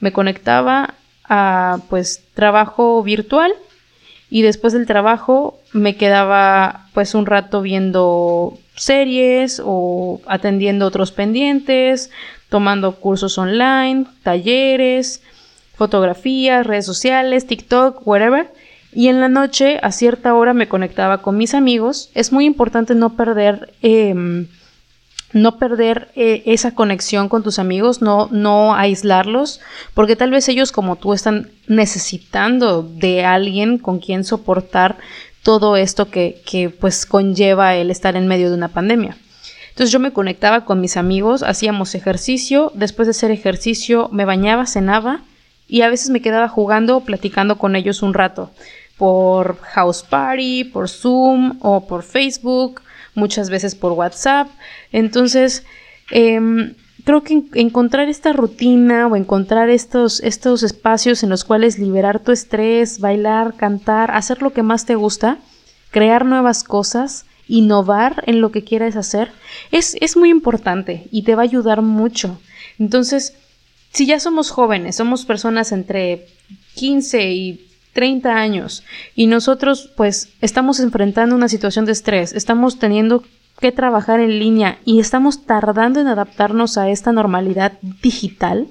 me 0.00 0.12
conectaba 0.12 0.94
a 1.25 1.78
pues 1.88 2.23
trabajo 2.35 3.02
virtual 3.02 3.52
y 4.28 4.42
después 4.42 4.73
del 4.73 4.87
trabajo 4.87 5.59
me 5.73 5.97
quedaba 5.97 6.88
pues 6.92 7.14
un 7.14 7.25
rato 7.26 7.62
viendo 7.62 8.59
series 8.76 9.62
o 9.64 10.20
atendiendo 10.26 10.87
otros 10.87 11.12
pendientes, 11.12 12.11
tomando 12.50 12.97
cursos 12.97 13.38
online, 13.38 14.04
talleres, 14.23 15.23
fotografías, 15.76 16.66
redes 16.66 16.85
sociales, 16.85 17.47
TikTok, 17.47 18.07
whatever. 18.07 18.52
Y 18.92 19.09
en 19.09 19.21
la 19.21 19.28
noche 19.28 19.78
a 19.83 19.92
cierta 19.92 20.35
hora 20.35 20.52
me 20.52 20.69
conectaba 20.69 21.23
con 21.23 21.38
mis 21.38 21.54
amigos. 21.54 22.11
Es 22.14 22.33
muy 22.33 22.45
importante 22.45 22.95
no 22.95 23.16
perder 23.16 23.73
em, 23.80 24.49
no 25.33 25.59
perder 25.59 26.11
eh, 26.16 26.42
esa 26.47 26.75
conexión 26.75 27.28
con 27.28 27.42
tus 27.42 27.59
amigos, 27.59 28.02
no, 28.02 28.28
no 28.33 28.75
aislarlos, 28.75 29.61
porque 29.95 30.16
tal 30.16 30.30
vez 30.33 30.49
ellos 30.49 30.73
como 30.73 30.97
tú 30.97 31.12
están 31.12 31.50
necesitando 31.69 32.83
de 32.83 33.25
alguien 33.25 33.78
con 33.78 34.00
quien 34.00 34.25
soportar 34.25 34.99
todo 35.42 35.76
esto 35.76 36.11
que, 36.11 36.42
que 36.45 36.69
pues 36.69 37.07
conlleva 37.07 37.76
el 37.76 37.90
estar 37.90 38.16
en 38.16 38.26
medio 38.26 38.50
de 38.50 38.57
una 38.57 38.69
pandemia. 38.69 39.16
Entonces 39.80 39.94
yo 39.94 40.00
me 40.00 40.12
conectaba 40.12 40.66
con 40.66 40.82
mis 40.82 40.99
amigos, 40.99 41.42
hacíamos 41.42 41.94
ejercicio, 41.94 42.70
después 42.75 43.06
de 43.06 43.12
hacer 43.12 43.30
ejercicio 43.30 44.10
me 44.12 44.26
bañaba, 44.26 44.66
cenaba 44.66 45.22
y 45.66 45.80
a 45.80 45.88
veces 45.88 46.10
me 46.10 46.20
quedaba 46.20 46.49
jugando 46.49 46.99
o 46.99 47.00
platicando 47.00 47.56
con 47.56 47.75
ellos 47.75 48.02
un 48.02 48.12
rato 48.12 48.50
por 48.99 49.58
House 49.62 50.02
Party, 50.02 50.64
por 50.64 50.90
Zoom 50.90 51.56
o 51.62 51.87
por 51.87 52.02
Facebook 52.02 52.82
muchas 53.14 53.49
veces 53.49 53.75
por 53.75 53.92
WhatsApp. 53.92 54.49
Entonces, 54.92 55.64
em, 56.10 56.75
creo 57.06 57.22
que 57.22 57.44
encontrar 57.54 58.10
esta 58.10 58.34
rutina 58.34 59.06
o 59.06 59.16
encontrar 59.16 59.70
estos, 59.70 60.20
estos 60.20 60.62
espacios 60.62 61.22
en 61.22 61.30
los 61.30 61.44
cuales 61.44 61.78
liberar 61.78 62.20
tu 62.20 62.32
estrés, 62.32 63.00
bailar, 63.00 63.54
cantar, 63.56 64.10
hacer 64.10 64.42
lo 64.42 64.52
que 64.52 64.62
más 64.62 64.84
te 64.84 64.94
gusta, 64.94 65.38
crear 65.90 66.26
nuevas 66.26 66.64
cosas, 66.64 67.25
innovar 67.50 68.23
en 68.26 68.40
lo 68.40 68.50
que 68.52 68.64
quieras 68.64 68.97
hacer, 68.97 69.33
es, 69.71 69.97
es 70.00 70.16
muy 70.16 70.30
importante 70.30 71.09
y 71.11 71.23
te 71.23 71.35
va 71.35 71.42
a 71.42 71.45
ayudar 71.45 71.83
mucho. 71.83 72.40
Entonces, 72.78 73.35
si 73.92 74.07
ya 74.07 74.21
somos 74.21 74.50
jóvenes, 74.50 74.97
somos 74.97 75.25
personas 75.25 75.73
entre 75.73 76.26
15 76.75 77.30
y 77.33 77.66
30 77.92 78.35
años 78.35 78.85
y 79.14 79.26
nosotros 79.26 79.90
pues 79.97 80.30
estamos 80.40 80.80
enfrentando 80.80 81.35
una 81.35 81.49
situación 81.49 81.85
de 81.87 81.92
estrés, 81.92 82.33
estamos 82.33 82.78
teniendo 82.78 83.25
que 83.61 83.73
trabajar 83.73 84.21
en 84.21 84.38
línea 84.38 84.78
y 84.85 85.00
estamos 85.00 85.45
tardando 85.45 86.00
en 86.00 86.07
adaptarnos 86.07 86.78
a 86.78 86.88
esta 86.88 87.12
normalidad 87.12 87.73
digital, 88.02 88.69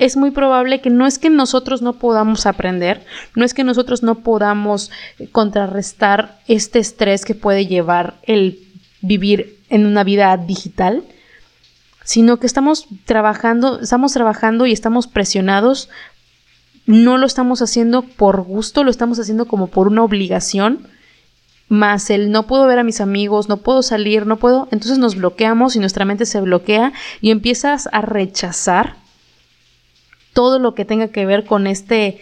es 0.00 0.16
muy 0.16 0.30
probable 0.30 0.80
que 0.80 0.88
no 0.88 1.06
es 1.06 1.18
que 1.18 1.28
nosotros 1.28 1.82
no 1.82 1.92
podamos 1.92 2.46
aprender, 2.46 3.04
no 3.36 3.44
es 3.44 3.52
que 3.52 3.64
nosotros 3.64 4.02
no 4.02 4.16
podamos 4.16 4.90
contrarrestar 5.30 6.40
este 6.48 6.78
estrés 6.78 7.26
que 7.26 7.34
puede 7.34 7.66
llevar 7.66 8.14
el 8.22 8.58
vivir 9.02 9.58
en 9.68 9.84
una 9.84 10.02
vida 10.02 10.34
digital, 10.38 11.04
sino 12.02 12.38
que 12.38 12.46
estamos 12.46 12.86
trabajando, 13.04 13.80
estamos 13.80 14.14
trabajando 14.14 14.64
y 14.64 14.72
estamos 14.72 15.06
presionados. 15.06 15.90
No 16.86 17.18
lo 17.18 17.26
estamos 17.26 17.60
haciendo 17.60 18.00
por 18.00 18.40
gusto, 18.40 18.84
lo 18.84 18.90
estamos 18.90 19.20
haciendo 19.20 19.44
como 19.44 19.66
por 19.66 19.86
una 19.86 20.02
obligación, 20.02 20.88
más 21.68 22.08
el 22.08 22.32
no 22.32 22.46
puedo 22.46 22.66
ver 22.66 22.78
a 22.78 22.84
mis 22.84 23.02
amigos, 23.02 23.50
no 23.50 23.58
puedo 23.58 23.82
salir, 23.82 24.26
no 24.26 24.38
puedo, 24.38 24.66
entonces 24.70 24.98
nos 24.98 25.14
bloqueamos 25.14 25.76
y 25.76 25.78
nuestra 25.78 26.06
mente 26.06 26.24
se 26.24 26.40
bloquea 26.40 26.94
y 27.20 27.30
empiezas 27.30 27.88
a 27.92 28.00
rechazar 28.00 28.99
todo 30.32 30.58
lo 30.58 30.74
que 30.74 30.84
tenga 30.84 31.08
que 31.08 31.26
ver 31.26 31.44
con 31.44 31.66
este, 31.66 32.20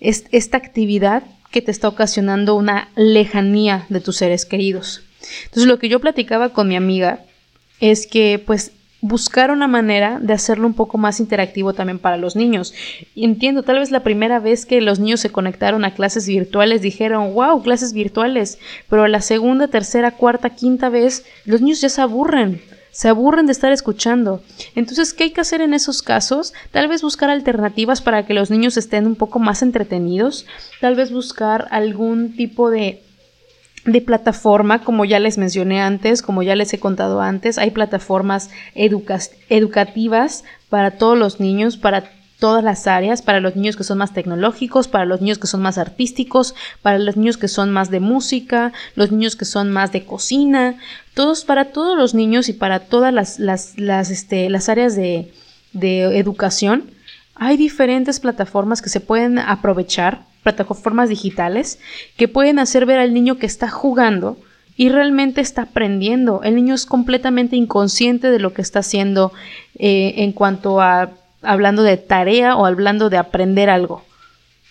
esta 0.00 0.56
actividad 0.56 1.22
que 1.50 1.62
te 1.62 1.70
está 1.70 1.88
ocasionando 1.88 2.54
una 2.54 2.88
lejanía 2.96 3.86
de 3.88 4.00
tus 4.00 4.16
seres 4.16 4.44
queridos. 4.44 5.02
Entonces 5.44 5.66
lo 5.66 5.78
que 5.78 5.88
yo 5.88 6.00
platicaba 6.00 6.50
con 6.50 6.68
mi 6.68 6.76
amiga 6.76 7.20
es 7.80 8.06
que 8.06 8.42
pues 8.44 8.72
buscar 9.00 9.50
una 9.50 9.68
manera 9.68 10.18
de 10.20 10.32
hacerlo 10.32 10.66
un 10.66 10.74
poco 10.74 10.98
más 10.98 11.20
interactivo 11.20 11.74
también 11.74 11.98
para 11.98 12.16
los 12.16 12.34
niños. 12.34 12.74
entiendo, 13.14 13.62
tal 13.62 13.78
vez 13.78 13.90
la 13.90 14.02
primera 14.02 14.40
vez 14.40 14.66
que 14.66 14.80
los 14.80 14.98
niños 14.98 15.20
se 15.20 15.30
conectaron 15.30 15.84
a 15.84 15.94
clases 15.94 16.26
virtuales 16.26 16.82
dijeron, 16.82 17.34
wow, 17.34 17.62
clases 17.62 17.92
virtuales, 17.92 18.58
pero 18.88 19.06
la 19.06 19.20
segunda, 19.20 19.68
tercera, 19.68 20.12
cuarta, 20.12 20.50
quinta 20.50 20.88
vez, 20.88 21.24
los 21.44 21.60
niños 21.60 21.80
ya 21.80 21.88
se 21.88 22.00
aburren. 22.00 22.60
Se 22.96 23.08
aburren 23.08 23.44
de 23.44 23.52
estar 23.52 23.72
escuchando. 23.72 24.40
Entonces, 24.74 25.12
¿qué 25.12 25.24
hay 25.24 25.30
que 25.30 25.42
hacer 25.42 25.60
en 25.60 25.74
esos 25.74 26.00
casos? 26.00 26.54
Tal 26.70 26.88
vez 26.88 27.02
buscar 27.02 27.28
alternativas 27.28 28.00
para 28.00 28.24
que 28.24 28.32
los 28.32 28.50
niños 28.50 28.78
estén 28.78 29.06
un 29.06 29.16
poco 29.16 29.38
más 29.38 29.60
entretenidos. 29.60 30.46
Tal 30.80 30.94
vez 30.94 31.12
buscar 31.12 31.68
algún 31.72 32.34
tipo 32.36 32.70
de 32.70 33.02
de 33.84 34.00
plataforma, 34.00 34.82
como 34.82 35.04
ya 35.04 35.20
les 35.20 35.36
mencioné 35.36 35.82
antes, 35.82 36.22
como 36.22 36.42
ya 36.42 36.56
les 36.56 36.72
he 36.72 36.80
contado 36.80 37.20
antes, 37.20 37.56
hay 37.58 37.70
plataformas 37.70 38.50
educativas 38.74 40.42
para 40.70 40.92
todos 40.92 41.16
los 41.16 41.38
niños, 41.38 41.76
para 41.76 42.10
todas 42.38 42.62
las 42.62 42.86
áreas, 42.86 43.22
para 43.22 43.40
los 43.40 43.56
niños 43.56 43.76
que 43.76 43.84
son 43.84 43.98
más 43.98 44.12
tecnológicos, 44.12 44.88
para 44.88 45.06
los 45.06 45.20
niños 45.20 45.38
que 45.38 45.46
son 45.46 45.62
más 45.62 45.78
artísticos, 45.78 46.54
para 46.82 46.98
los 46.98 47.16
niños 47.16 47.36
que 47.36 47.48
son 47.48 47.72
más 47.72 47.90
de 47.90 48.00
música, 48.00 48.72
los 48.94 49.10
niños 49.10 49.36
que 49.36 49.44
son 49.44 49.70
más 49.70 49.92
de 49.92 50.04
cocina, 50.04 50.76
todos 51.14 51.44
para 51.44 51.66
todos 51.66 51.96
los 51.96 52.14
niños 52.14 52.48
y 52.48 52.52
para 52.52 52.80
todas 52.80 53.12
las, 53.12 53.38
las, 53.38 53.78
las, 53.78 54.10
este, 54.10 54.50
las 54.50 54.68
áreas 54.68 54.96
de, 54.96 55.32
de 55.72 56.18
educación. 56.18 56.90
Hay 57.34 57.56
diferentes 57.56 58.20
plataformas 58.20 58.82
que 58.82 58.88
se 58.88 59.00
pueden 59.00 59.38
aprovechar 59.38 60.20
plataformas 60.42 61.08
digitales 61.08 61.80
que 62.16 62.28
pueden 62.28 62.60
hacer 62.60 62.86
ver 62.86 63.00
al 63.00 63.12
niño 63.12 63.36
que 63.36 63.46
está 63.46 63.68
jugando 63.68 64.38
y 64.76 64.90
realmente 64.90 65.40
está 65.40 65.62
aprendiendo. 65.62 66.42
El 66.44 66.54
niño 66.54 66.74
es 66.74 66.86
completamente 66.86 67.56
inconsciente 67.56 68.30
de 68.30 68.38
lo 68.38 68.52
que 68.52 68.62
está 68.62 68.78
haciendo 68.80 69.32
eh, 69.78 70.14
en 70.18 70.32
cuanto 70.32 70.80
a 70.80 71.10
hablando 71.42 71.82
de 71.82 71.96
tarea 71.96 72.56
o 72.56 72.66
hablando 72.66 73.10
de 73.10 73.18
aprender 73.18 73.70
algo. 73.70 74.04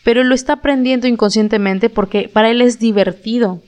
Pero 0.04 0.24
lo 0.24 0.36
está 0.36 0.54
aprendiendo 0.54 1.08
inconscientemente 1.08 1.90
porque 1.90 2.30
para 2.30 2.50
él 2.50 2.62
es 2.62 2.80
divertido. 2.80 3.62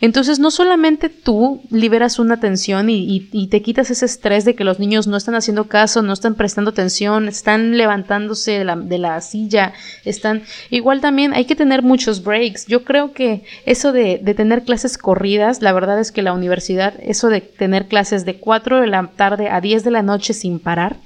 Entonces, 0.00 0.38
no 0.38 0.50
solamente 0.50 1.08
tú 1.08 1.62
liberas 1.70 2.18
una 2.18 2.40
tensión 2.40 2.88
y, 2.90 3.48
te 3.48 3.62
quitas 3.62 3.90
ese 3.90 4.06
estrés 4.06 4.44
de 4.44 4.54
que 4.54 4.64
los 4.64 4.78
niños 4.78 5.06
no 5.06 5.16
están 5.16 5.34
haciendo 5.34 5.68
caso, 5.68 6.02
no 6.02 6.12
están 6.12 6.34
prestando 6.34 6.70
atención, 6.70 7.28
están 7.28 7.76
levantándose 7.76 8.64
de 8.64 8.98
la, 8.98 9.20
silla, 9.20 9.72
están... 10.04 10.42
Igual 10.70 11.00
también 11.00 11.32
hay 11.32 11.44
que 11.44 11.56
tener 11.56 11.82
muchos 11.82 12.22
breaks. 12.22 12.66
Yo 12.66 12.84
creo 12.84 13.12
que 13.12 13.44
eso 13.66 13.92
de, 13.92 14.18
de, 14.22 14.34
tener 14.34 14.64
clases 14.64 14.98
corridas, 14.98 15.62
la 15.62 15.72
verdad 15.72 16.00
es 16.00 16.12
que 16.12 16.22
la 16.22 16.32
universidad, 16.32 16.94
eso 17.00 17.28
de 17.28 17.40
tener 17.40 17.86
clases 17.86 18.24
de 18.24 18.38
4 18.38 18.80
de 18.80 18.86
la 18.86 19.06
tarde 19.16 19.48
a 19.48 19.60
10 19.60 19.84
de 19.84 19.90
la 19.90 20.02
noche 20.02 20.34
sin 20.34 20.58
parar, 20.58 20.96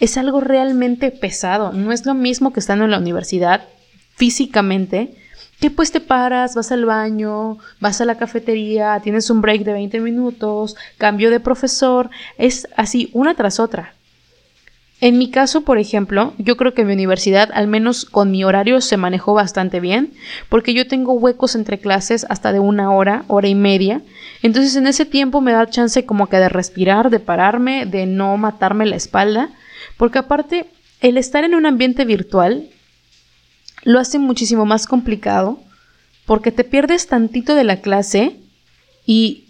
es 0.00 0.16
algo 0.16 0.40
realmente 0.40 1.10
pesado. 1.10 1.72
No 1.72 1.92
es 1.92 2.06
lo 2.06 2.14
mismo 2.14 2.52
que 2.52 2.60
estando 2.60 2.84
en 2.84 2.90
la 2.90 2.98
universidad 2.98 3.68
físicamente 4.16 5.14
que 5.60 5.70
pues 5.70 5.92
te 5.92 6.00
paras, 6.00 6.54
vas 6.54 6.72
al 6.72 6.86
baño, 6.86 7.58
vas 7.80 8.00
a 8.00 8.06
la 8.06 8.16
cafetería, 8.16 8.98
tienes 9.02 9.28
un 9.28 9.42
break 9.42 9.62
de 9.62 9.74
20 9.74 10.00
minutos, 10.00 10.74
cambio 10.96 11.30
de 11.30 11.38
profesor, 11.38 12.08
es 12.38 12.66
así 12.76 13.10
una 13.12 13.34
tras 13.34 13.60
otra. 13.60 13.94
En 15.02 15.16
mi 15.16 15.30
caso, 15.30 15.62
por 15.62 15.78
ejemplo, 15.78 16.34
yo 16.36 16.58
creo 16.58 16.74
que 16.74 16.84
mi 16.84 16.92
universidad, 16.92 17.50
al 17.54 17.68
menos 17.68 18.04
con 18.04 18.30
mi 18.30 18.44
horario, 18.44 18.82
se 18.82 18.98
manejó 18.98 19.32
bastante 19.32 19.80
bien, 19.80 20.12
porque 20.50 20.74
yo 20.74 20.86
tengo 20.86 21.14
huecos 21.14 21.54
entre 21.54 21.78
clases 21.78 22.26
hasta 22.28 22.52
de 22.52 22.60
una 22.60 22.92
hora, 22.92 23.24
hora 23.26 23.48
y 23.48 23.54
media. 23.54 24.02
Entonces 24.42 24.76
en 24.76 24.86
ese 24.86 25.06
tiempo 25.06 25.40
me 25.40 25.52
da 25.52 25.70
chance 25.70 26.04
como 26.04 26.26
que 26.28 26.36
de 26.36 26.50
respirar, 26.50 27.08
de 27.08 27.18
pararme, 27.18 27.86
de 27.86 28.04
no 28.04 28.36
matarme 28.36 28.84
la 28.84 28.96
espalda, 28.96 29.50
porque 30.00 30.18
aparte, 30.18 30.64
el 31.02 31.18
estar 31.18 31.44
en 31.44 31.54
un 31.54 31.66
ambiente 31.66 32.06
virtual 32.06 32.70
lo 33.82 33.98
hace 33.98 34.18
muchísimo 34.18 34.64
más 34.64 34.86
complicado 34.86 35.60
porque 36.24 36.52
te 36.52 36.64
pierdes 36.64 37.06
tantito 37.06 37.54
de 37.54 37.64
la 37.64 37.82
clase 37.82 38.38
y 39.04 39.44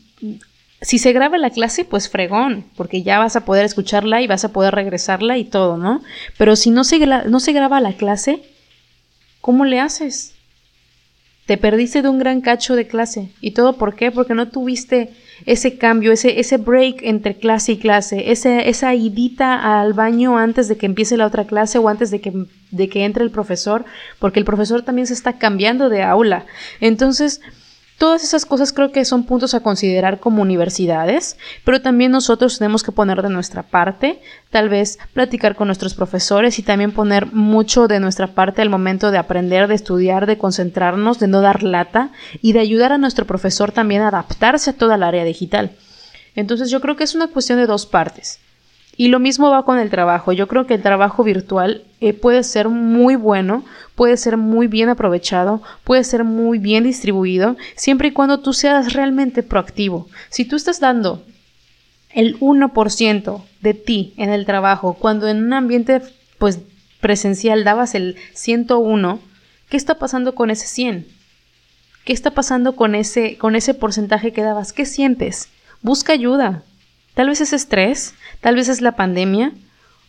si 0.82 0.98
se 0.98 1.12
graba 1.12 1.38
la 1.38 1.50
clase, 1.50 1.84
pues 1.84 2.08
fregón, 2.08 2.64
porque 2.74 3.04
ya 3.04 3.20
vas 3.20 3.36
a 3.36 3.44
poder 3.44 3.64
escucharla 3.64 4.22
y 4.22 4.26
vas 4.26 4.44
a 4.44 4.52
poder 4.52 4.74
regresarla 4.74 5.38
y 5.38 5.44
todo, 5.44 5.76
¿no? 5.76 6.02
Pero 6.36 6.56
si 6.56 6.70
no 6.70 6.82
se, 6.82 6.98
graba 6.98 7.80
la 7.80 7.92
clase, 7.92 8.42
¿cómo 9.40 9.64
le 9.64 9.78
haces? 9.78 10.34
Te 11.46 11.58
perdiste 11.58 12.02
de 12.02 12.08
un 12.08 12.18
gran 12.18 12.40
cacho 12.40 12.74
de 12.74 12.88
clase. 12.88 13.30
¿Y 13.40 13.52
todo 13.52 13.74
por 13.74 13.94
qué? 13.94 14.10
Porque 14.10 14.34
no 14.34 14.48
tuviste 14.48 15.12
ese 15.46 15.78
cambio, 15.78 16.12
ese, 16.12 16.40
ese 16.40 16.56
break 16.56 17.02
entre 17.02 17.36
clase 17.36 17.72
y 17.72 17.78
clase, 17.78 18.30
ese, 18.30 18.68
esa 18.68 18.94
idita 18.94 19.80
al 19.80 19.92
baño 19.92 20.38
antes 20.38 20.68
de 20.68 20.76
que 20.76 20.86
empiece 20.86 21.16
la 21.16 21.26
otra 21.26 21.46
clase 21.46 21.78
o 21.78 21.88
antes 21.88 22.10
de 22.10 22.20
que, 22.20 22.32
de 22.70 22.88
que 22.88 23.04
entre 23.04 23.24
el 23.24 23.30
profesor, 23.30 23.84
porque 24.18 24.38
el 24.38 24.44
profesor 24.44 24.82
también 24.82 25.06
se 25.06 25.14
está 25.14 25.38
cambiando 25.38 25.88
de 25.88 26.02
aula. 26.02 26.46
Entonces, 26.80 27.40
Todas 28.00 28.24
esas 28.24 28.46
cosas 28.46 28.72
creo 28.72 28.92
que 28.92 29.04
son 29.04 29.24
puntos 29.24 29.52
a 29.52 29.60
considerar 29.60 30.20
como 30.20 30.40
universidades, 30.40 31.36
pero 31.66 31.82
también 31.82 32.10
nosotros 32.10 32.56
tenemos 32.56 32.82
que 32.82 32.92
poner 32.92 33.20
de 33.20 33.28
nuestra 33.28 33.62
parte, 33.62 34.22
tal 34.48 34.70
vez 34.70 34.98
platicar 35.12 35.54
con 35.54 35.68
nuestros 35.68 35.92
profesores 35.92 36.58
y 36.58 36.62
también 36.62 36.92
poner 36.92 37.26
mucho 37.34 37.88
de 37.88 38.00
nuestra 38.00 38.28
parte 38.28 38.62
al 38.62 38.70
momento 38.70 39.10
de 39.10 39.18
aprender, 39.18 39.68
de 39.68 39.74
estudiar, 39.74 40.24
de 40.24 40.38
concentrarnos, 40.38 41.18
de 41.18 41.26
no 41.26 41.42
dar 41.42 41.62
lata 41.62 42.10
y 42.40 42.54
de 42.54 42.60
ayudar 42.60 42.90
a 42.92 42.96
nuestro 42.96 43.26
profesor 43.26 43.70
también 43.70 44.00
a 44.00 44.08
adaptarse 44.08 44.70
a 44.70 44.78
toda 44.78 44.94
el 44.94 45.02
área 45.02 45.24
digital. 45.24 45.72
Entonces 46.34 46.70
yo 46.70 46.80
creo 46.80 46.96
que 46.96 47.04
es 47.04 47.14
una 47.14 47.28
cuestión 47.28 47.58
de 47.58 47.66
dos 47.66 47.84
partes. 47.84 48.40
Y 49.00 49.08
lo 49.08 49.18
mismo 49.18 49.48
va 49.48 49.64
con 49.64 49.78
el 49.78 49.88
trabajo. 49.88 50.30
Yo 50.30 50.46
creo 50.46 50.66
que 50.66 50.74
el 50.74 50.82
trabajo 50.82 51.24
virtual 51.24 51.84
eh, 52.02 52.12
puede 52.12 52.42
ser 52.42 52.68
muy 52.68 53.16
bueno, 53.16 53.64
puede 53.94 54.18
ser 54.18 54.36
muy 54.36 54.66
bien 54.66 54.90
aprovechado, 54.90 55.62
puede 55.84 56.04
ser 56.04 56.22
muy 56.22 56.58
bien 56.58 56.84
distribuido, 56.84 57.56
siempre 57.76 58.08
y 58.08 58.10
cuando 58.10 58.40
tú 58.40 58.52
seas 58.52 58.92
realmente 58.92 59.42
proactivo. 59.42 60.06
Si 60.28 60.44
tú 60.44 60.54
estás 60.54 60.80
dando 60.80 61.24
el 62.10 62.38
1% 62.40 63.42
de 63.62 63.72
ti 63.72 64.12
en 64.18 64.28
el 64.28 64.44
trabajo, 64.44 64.92
cuando 64.92 65.28
en 65.28 65.44
un 65.44 65.54
ambiente 65.54 66.02
pues 66.36 66.58
presencial 67.00 67.64
dabas 67.64 67.94
el 67.94 68.16
101, 68.34 69.18
¿qué 69.70 69.78
está 69.78 69.94
pasando 69.94 70.34
con 70.34 70.50
ese 70.50 70.66
100? 70.66 71.06
¿Qué 72.04 72.12
está 72.12 72.32
pasando 72.32 72.76
con 72.76 72.94
ese, 72.94 73.38
con 73.38 73.56
ese 73.56 73.72
porcentaje 73.72 74.34
que 74.34 74.42
dabas? 74.42 74.74
¿Qué 74.74 74.84
sientes? 74.84 75.48
Busca 75.80 76.12
ayuda. 76.12 76.64
Tal 77.20 77.28
vez 77.28 77.42
es 77.42 77.52
estrés, 77.52 78.14
tal 78.40 78.56
vez 78.56 78.70
es 78.70 78.80
la 78.80 78.96
pandemia, 78.96 79.52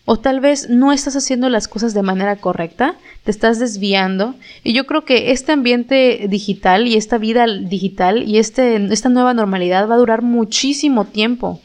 o 0.06 0.18
tal 0.18 0.39
vez 0.39 0.70
no 0.70 0.94
estás 0.94 1.18
haciendo 1.18 1.50
las 1.50 1.68
cosas 1.68 1.94
de 1.94 2.03
manera 2.03 2.38
correcta, 2.38 2.96
te 3.25 3.31
estás 3.31 3.59
desviando. 3.59 4.35
Y 4.64 4.72
yo 4.72 4.85
creo 4.85 5.03
que 5.03 5.33
este 5.33 5.51
ambiente 5.51 6.27
digital 6.29 6.88
y 6.88 6.96
esta 6.96 7.18
vida 7.18 7.46
digital 7.48 8.24
y 8.24 8.38
este, 8.38 8.77
esta 8.94 9.09
nueva 9.09 9.33
normalidad 9.33 9.90
va 9.90 9.96
a 9.96 9.98
durar 9.98 10.22
muchísimo 10.22 11.03
tiempo. 11.03 11.59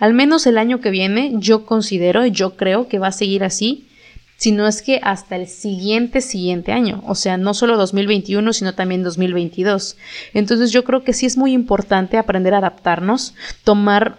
Al 0.00 0.12
menos 0.12 0.46
el 0.46 0.58
año 0.58 0.82
que 0.82 0.90
viene 0.90 1.32
yo 1.36 1.64
considero, 1.64 2.26
y 2.26 2.32
yo 2.32 2.58
creo 2.58 2.86
que 2.86 2.98
va 2.98 3.06
a 3.06 3.12
seguir 3.12 3.42
así, 3.42 3.88
si 4.36 4.52
no 4.52 4.68
es 4.68 4.82
que 4.82 5.00
hasta 5.02 5.36
el 5.36 5.48
siguiente, 5.48 6.20
siguiente 6.20 6.72
año, 6.72 7.02
o 7.06 7.14
sea, 7.14 7.38
no 7.38 7.54
solo 7.54 7.78
2021, 7.78 8.52
sino 8.52 8.74
también 8.74 9.02
2022. 9.02 9.96
Entonces 10.34 10.72
yo 10.72 10.84
creo 10.84 11.04
que 11.04 11.14
sí 11.14 11.24
es 11.24 11.38
muy 11.38 11.54
importante 11.54 12.18
aprender 12.18 12.52
a 12.52 12.58
adaptarnos, 12.58 13.34
tomar 13.64 14.18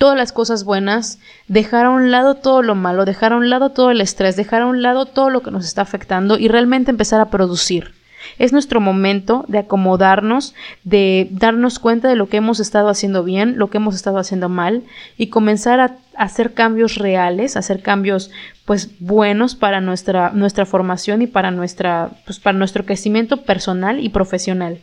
todas 0.00 0.16
las 0.16 0.32
cosas 0.32 0.64
buenas, 0.64 1.18
dejar 1.46 1.84
a 1.84 1.90
un 1.90 2.10
lado 2.10 2.36
todo 2.36 2.62
lo 2.62 2.74
malo, 2.74 3.04
dejar 3.04 3.34
a 3.34 3.36
un 3.36 3.50
lado 3.50 3.72
todo 3.72 3.90
el 3.90 4.00
estrés, 4.00 4.34
dejar 4.34 4.62
a 4.62 4.66
un 4.66 4.80
lado 4.80 5.04
todo 5.04 5.28
lo 5.28 5.42
que 5.42 5.50
nos 5.50 5.66
está 5.66 5.82
afectando 5.82 6.38
y 6.38 6.48
realmente 6.48 6.90
empezar 6.90 7.20
a 7.20 7.28
producir. 7.28 7.92
Es 8.38 8.50
nuestro 8.50 8.80
momento 8.80 9.44
de 9.46 9.58
acomodarnos, 9.58 10.54
de 10.84 11.28
darnos 11.30 11.78
cuenta 11.78 12.08
de 12.08 12.16
lo 12.16 12.30
que 12.30 12.38
hemos 12.38 12.60
estado 12.60 12.88
haciendo 12.88 13.24
bien, 13.24 13.58
lo 13.58 13.68
que 13.68 13.76
hemos 13.76 13.94
estado 13.94 14.16
haciendo 14.16 14.48
mal 14.48 14.84
y 15.18 15.26
comenzar 15.26 15.80
a 15.80 15.98
hacer 16.16 16.54
cambios 16.54 16.94
reales, 16.94 17.58
hacer 17.58 17.82
cambios 17.82 18.30
pues 18.64 18.98
buenos 19.00 19.54
para 19.54 19.82
nuestra, 19.82 20.30
nuestra 20.30 20.64
formación 20.64 21.20
y 21.20 21.26
para, 21.26 21.50
nuestra, 21.50 22.08
pues, 22.24 22.40
para 22.40 22.56
nuestro 22.56 22.86
crecimiento 22.86 23.42
personal 23.42 24.00
y 24.00 24.08
profesional 24.08 24.78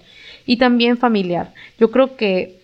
y 0.46 0.58
también 0.58 1.00
familiar. 1.00 1.56
Yo 1.80 1.90
creo 1.90 2.16
que 2.18 2.57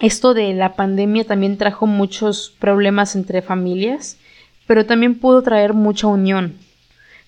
esto 0.00 0.34
de 0.34 0.52
la 0.54 0.74
pandemia 0.74 1.24
también 1.24 1.56
trajo 1.56 1.86
muchos 1.86 2.52
problemas 2.58 3.14
entre 3.16 3.42
familias, 3.42 4.18
pero 4.66 4.86
también 4.86 5.18
pudo 5.18 5.42
traer 5.42 5.72
mucha 5.72 6.06
unión. 6.06 6.58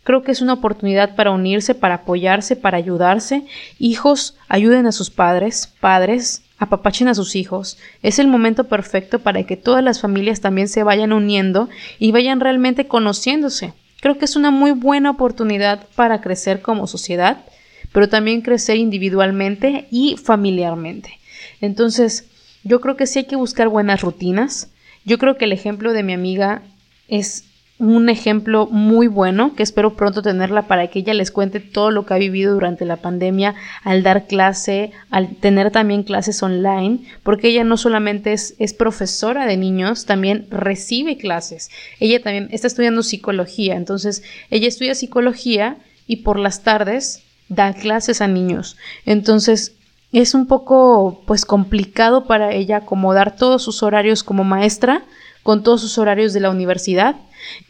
Creo 0.05 0.23
que 0.23 0.31
es 0.31 0.41
una 0.41 0.53
oportunidad 0.53 1.17
para 1.17 1.33
unirse, 1.33 1.75
para 1.75 1.97
apoyarse, 1.97 2.55
para 2.55 2.79
ayudarse. 2.79 3.45
Hijos, 3.79 4.37
ayuden 4.49 4.87
a 4.87 4.93
sus 4.93 5.11
padres, 5.11 5.73
padres, 5.81 6.43
apapachen 6.59 7.09
a 7.09 7.15
sus 7.15 7.35
hijos. 7.35 7.79
Es 8.03 8.19
el 8.19 8.29
momento 8.29 8.65
perfecto 8.65 9.19
para 9.19 9.43
que 9.43 9.57
todas 9.57 9.83
las 9.83 10.01
familias 10.01 10.41
también 10.41 10.69
se 10.69 10.85
vayan 10.85 11.13
uniendo 11.13 11.69
y 11.99 12.13
vayan 12.13 12.39
realmente 12.39 12.87
conociéndose. 12.87 13.75
Creo 14.01 14.19
que 14.19 14.27
es 14.27 14.37
una 14.37 14.51
muy 14.51 14.71
buena 14.73 15.11
oportunidad 15.11 15.87
para 15.97 16.21
crecer 16.21 16.63
como 16.63 16.87
sociedad, 16.87 17.45
pero 17.93 18.09
también 18.09 18.43
crecer 18.43 18.77
individualmente 18.77 19.89
y 19.91 20.17
familiarmente. 20.17 21.19
Entonces, 21.61 22.27
yo 22.67 22.81
creo 22.81 22.97
que 22.97 23.07
sí 23.07 23.21
hay 23.21 23.25
que 23.27 23.37
buscar 23.37 23.69
buenas 23.69 24.01
rutinas. 24.01 24.71
Yo 25.05 25.19
creo 25.19 25.37
que 25.37 25.45
el 25.45 25.53
ejemplo 25.53 25.93
de 25.93 26.03
mi 26.03 26.13
amiga 26.13 26.63
es 27.07 27.45
un 27.79 28.09
ejemplo 28.09 28.67
muy 28.67 29.07
bueno 29.07 29.55
que 29.55 29.63
espero 29.63 29.95
pronto 29.95 30.23
tenerla 30.23 30.63
para 30.63 30.89
que 30.89 31.01
ella 31.01 31.15
les 31.15 31.31
cuente 31.31 31.61
todo 31.61 31.91
lo 31.91 32.07
que 32.07 32.15
ha 32.15 32.19
vivido 32.19 32.55
durante 32.55 32.87
la 32.87 32.97
pandemia 32.97 33.55
al 33.85 34.03
dar 34.03 34.27
clase, 34.27 34.93
al 35.11 35.37
tener 35.37 35.71
también 35.71 36.03
clases 36.03 36.43
online, 36.43 37.01
porque 37.23 37.49
ella 37.49 37.65
no 37.65 37.77
solamente 37.77 38.33
es, 38.33 38.55
es 38.59 38.73
profesora 38.73 39.47
de 39.47 39.59
niños, 39.59 40.07
también 40.07 40.47
recibe 40.51 41.19
clases. 41.19 41.71
Ella 42.01 42.21
también 42.21 42.49
está 42.51 42.67
estudiando 42.67 43.03
psicología, 43.03 43.77
entonces 43.77 44.25
ella 44.51 44.67
estudia 44.67 44.95
psicología 44.95 45.77
y 46.07 46.17
por 46.17 46.39
las 46.39 46.63
tardes 46.63 47.23
da 47.49 47.75
clases 47.75 48.23
a 48.23 48.27
niños. 48.27 48.77
Entonces 49.05 49.77
es 50.21 50.35
un 50.35 50.47
poco 50.47 51.23
pues 51.27 51.45
complicado 51.45 52.25
para 52.25 52.53
ella 52.53 52.79
acomodar 52.79 53.37
todos 53.37 53.63
sus 53.63 53.83
horarios 53.83 54.23
como 54.23 54.45
maestra 54.45 55.03
con 55.43 55.63
todos 55.63 55.81
sus 55.81 55.99
horarios 55.99 56.33
de 56.33 56.41
la 56.41 56.51
universidad, 56.51 57.17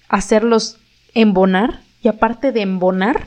hacerlos 0.09 0.79
embonar 1.13 1.81
y 2.03 2.09
aparte 2.09 2.51
de 2.53 2.63
embonar, 2.63 3.27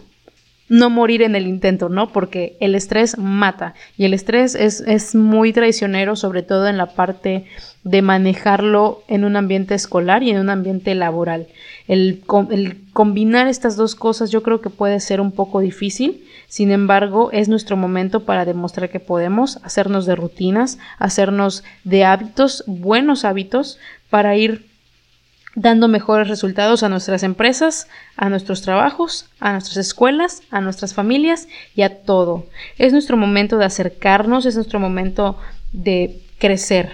no 0.69 0.89
morir 0.89 1.21
en 1.21 1.35
el 1.35 1.47
intento, 1.47 1.89
¿no? 1.89 2.11
Porque 2.11 2.57
el 2.59 2.75
estrés 2.75 3.17
mata 3.17 3.73
y 3.97 4.05
el 4.05 4.13
estrés 4.13 4.55
es, 4.55 4.81
es, 4.81 5.15
muy 5.15 5.51
traicionero, 5.53 6.15
sobre 6.15 6.41
todo 6.41 6.67
en 6.67 6.77
la 6.77 6.87
parte 6.87 7.45
de 7.83 8.01
manejarlo 8.01 9.03
en 9.07 9.23
un 9.23 9.35
ambiente 9.35 9.75
escolar 9.75 10.23
y 10.23 10.31
en 10.31 10.39
un 10.39 10.49
ambiente 10.49 10.95
laboral. 10.95 11.47
El, 11.87 12.23
el 12.51 12.77
combinar 12.99 13.47
estas 13.47 13.77
dos 13.77 13.95
cosas 13.95 14.29
yo 14.29 14.43
creo 14.43 14.59
que 14.59 14.69
puede 14.69 14.99
ser 14.99 15.21
un 15.21 15.31
poco 15.31 15.61
difícil, 15.61 16.27
sin 16.49 16.69
embargo 16.69 17.29
es 17.31 17.47
nuestro 17.47 17.77
momento 17.77 18.25
para 18.25 18.43
demostrar 18.43 18.89
que 18.89 18.99
podemos 18.99 19.55
hacernos 19.63 20.05
de 20.05 20.17
rutinas, 20.17 20.79
hacernos 20.97 21.63
de 21.85 22.03
hábitos, 22.03 22.61
buenos 22.67 23.23
hábitos, 23.23 23.79
para 24.09 24.35
ir 24.35 24.65
dando 25.55 25.87
mejores 25.87 26.27
resultados 26.27 26.83
a 26.83 26.89
nuestras 26.89 27.23
empresas, 27.23 27.87
a 28.17 28.27
nuestros 28.27 28.63
trabajos, 28.63 29.29
a 29.39 29.53
nuestras 29.53 29.77
escuelas, 29.77 30.43
a 30.51 30.59
nuestras 30.59 30.93
familias 30.93 31.47
y 31.77 31.83
a 31.83 32.01
todo. 32.03 32.47
Es 32.77 32.91
nuestro 32.91 33.15
momento 33.15 33.57
de 33.57 33.63
acercarnos, 33.63 34.45
es 34.45 34.55
nuestro 34.55 34.81
momento 34.81 35.37
de 35.71 36.19
crecer. 36.37 36.91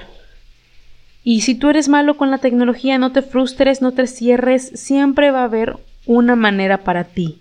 Y 1.24 1.42
si 1.42 1.56
tú 1.56 1.72
eres 1.72 1.90
malo 1.90 2.16
con 2.16 2.30
la 2.30 2.38
tecnología, 2.38 3.00
no 3.00 3.12
te 3.12 3.24
frustres, 3.24 3.82
no 3.82 3.94
te 3.94 4.06
cierres, 4.06 4.70
siempre 4.76 5.32
va 5.32 5.42
a 5.42 5.46
haber 5.46 5.80
una 6.06 6.36
manera 6.36 6.84
para 6.84 7.04
ti. 7.04 7.40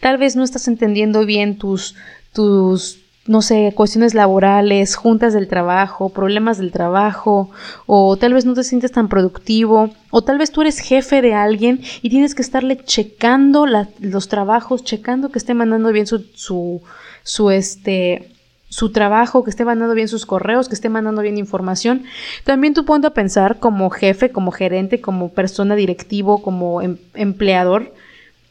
Tal 0.00 0.18
vez 0.18 0.36
no 0.36 0.44
estás 0.44 0.68
entendiendo 0.68 1.26
bien 1.26 1.58
tus, 1.58 1.94
tus 2.32 3.00
no 3.26 3.42
sé, 3.42 3.72
cuestiones 3.76 4.14
laborales, 4.14 4.96
juntas 4.96 5.34
del 5.34 5.46
trabajo, 5.46 6.08
problemas 6.08 6.58
del 6.58 6.72
trabajo, 6.72 7.50
o 7.86 8.16
tal 8.16 8.34
vez 8.34 8.44
no 8.44 8.54
te 8.54 8.64
sientes 8.64 8.92
tan 8.92 9.08
productivo, 9.08 9.90
o 10.10 10.22
tal 10.22 10.38
vez 10.38 10.50
tú 10.50 10.62
eres 10.62 10.80
jefe 10.80 11.22
de 11.22 11.34
alguien 11.34 11.80
y 12.02 12.10
tienes 12.10 12.34
que 12.34 12.42
estarle 12.42 12.78
checando 12.78 13.66
los 13.66 14.28
trabajos, 14.28 14.82
checando 14.82 15.28
que 15.28 15.38
esté 15.38 15.54
mandando 15.54 15.92
bien 15.92 16.06
su, 16.06 16.24
su, 16.34 16.82
su, 17.22 17.50
este, 17.50 18.32
su 18.70 18.92
trabajo, 18.92 19.44
que 19.44 19.50
esté 19.50 19.64
mandando 19.66 19.94
bien 19.94 20.08
sus 20.08 20.24
correos, 20.24 20.68
que 20.68 20.74
esté 20.74 20.88
mandando 20.88 21.20
bien 21.20 21.36
información. 21.36 22.04
También 22.44 22.72
tú 22.72 22.86
ponte 22.86 23.08
a 23.08 23.14
pensar 23.14 23.58
como 23.58 23.90
jefe, 23.90 24.30
como 24.30 24.52
gerente, 24.52 25.00
como 25.02 25.32
persona 25.32 25.74
directivo, 25.74 26.40
como 26.40 26.80
em, 26.80 26.96
empleador, 27.14 27.92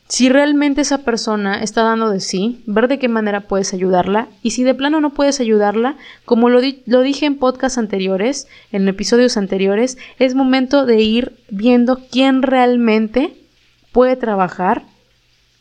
si 0.10 0.27
realmente 0.27 0.82
esa 0.82 0.99
persona 0.99 1.62
está 1.62 1.84
dando 1.84 2.10
de 2.10 2.19
sí, 2.19 2.63
ver 2.65 2.88
de 2.88 2.97
qué 2.97 3.08
manera 3.08 3.41
puedes 3.41 3.75
ayudarla 3.75 4.27
y 4.41 4.51
si 4.51 4.63
de 4.63 4.73
plano 4.73 5.01
no 5.01 5.12
puedes 5.12 5.39
ayudarla, 5.39 5.97
como 6.25 6.49
lo, 6.49 6.62
lo 6.88 7.01
dije 7.01 7.27
en 7.27 7.38
podcasts 7.38 7.77
anteriores, 7.77 8.47
en 8.71 8.88
episodios 8.88 9.38
anteriores, 9.38 9.99
es 10.17 10.34
momento 10.34 10.88
de 10.88 10.99
ir 10.99 11.38
viendo 11.49 12.01
quién 12.12 12.41
realmente 12.41 13.36
puede 13.91 14.15
trabajar 14.15 14.84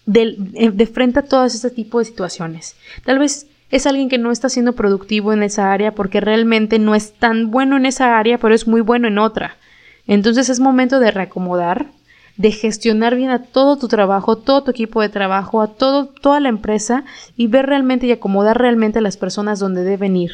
de, 0.06 0.34
de 0.72 0.86
frente 0.86 1.18
a 1.18 1.26
todas 1.26 1.54
este 1.54 1.68
tipo 1.68 1.98
de 1.98 2.06
situaciones. 2.06 2.74
Tal 3.04 3.18
vez 3.18 3.48
es 3.70 3.86
alguien 3.86 4.08
que 4.08 4.18
no 4.18 4.32
está 4.32 4.48
siendo 4.48 4.74
productivo 4.74 5.32
en 5.32 5.42
esa 5.42 5.72
área 5.72 5.94
porque 5.94 6.20
realmente 6.20 6.78
no 6.78 6.94
es 6.94 7.12
tan 7.12 7.50
bueno 7.50 7.76
en 7.76 7.86
esa 7.86 8.18
área, 8.18 8.38
pero 8.38 8.54
es 8.54 8.66
muy 8.66 8.80
bueno 8.80 9.08
en 9.08 9.18
otra. 9.18 9.56
Entonces 10.06 10.48
es 10.48 10.60
momento 10.60 11.00
de 11.00 11.10
reacomodar 11.10 11.86
de 12.38 12.52
gestionar 12.52 13.16
bien 13.16 13.30
a 13.30 13.42
todo 13.42 13.76
tu 13.76 13.88
trabajo, 13.88 14.38
todo 14.38 14.62
tu 14.62 14.70
equipo 14.70 15.02
de 15.02 15.08
trabajo, 15.08 15.60
a 15.60 15.74
toda 15.74 16.40
la 16.40 16.48
empresa 16.48 17.04
y 17.36 17.48
ver 17.48 17.66
realmente 17.66 18.06
y 18.06 18.12
acomodar 18.12 18.56
realmente 18.56 19.00
a 19.00 19.02
las 19.02 19.16
personas 19.16 19.58
donde 19.58 19.82
deben 19.82 20.16
ir. 20.16 20.30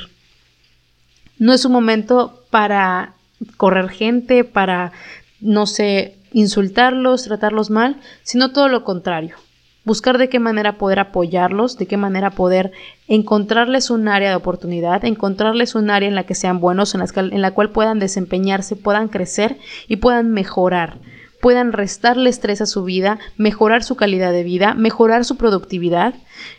No 1.38 1.54
es 1.54 1.64
un 1.64 1.72
momento 1.72 2.44
para 2.50 3.14
correr 3.56 3.88
gente, 3.88 4.44
para, 4.44 4.92
no 5.40 5.66
sé, 5.66 6.18
insultarlos, 6.34 7.24
tratarlos 7.24 7.70
mal, 7.70 7.96
sino 8.22 8.52
todo 8.52 8.68
lo 8.68 8.84
contrario. 8.84 9.36
Buscar 9.84 10.16
de 10.16 10.28
qué 10.28 10.38
manera 10.38 10.78
poder 10.78 10.98
apoyarlos, 10.98 11.76
de 11.76 11.86
qué 11.86 11.96
manera 11.96 12.30
poder 12.30 12.72
encontrarles 13.06 13.90
un 13.90 14.08
área 14.08 14.30
de 14.30 14.36
oportunidad, 14.36 15.04
encontrarles 15.04 15.74
un 15.74 15.90
área 15.90 16.08
en 16.08 16.14
la 16.14 16.24
que 16.24 16.34
sean 16.34 16.60
buenos, 16.60 16.94
en 16.94 17.00
la, 17.00 17.06
en 17.16 17.42
la 17.42 17.50
cual 17.50 17.70
puedan 17.70 17.98
desempeñarse, 17.98 18.76
puedan 18.76 19.08
crecer 19.08 19.58
y 19.88 19.96
puedan 19.96 20.32
mejorar 20.32 20.98
puedan 21.44 21.74
restarle 21.74 22.30
estrés 22.30 22.62
a 22.62 22.66
su 22.66 22.84
vida, 22.84 23.18
mejorar 23.36 23.84
su 23.84 23.96
calidad 23.96 24.32
de 24.32 24.44
vida, 24.44 24.72
mejorar 24.72 25.26
su 25.26 25.36
productividad. 25.36 26.14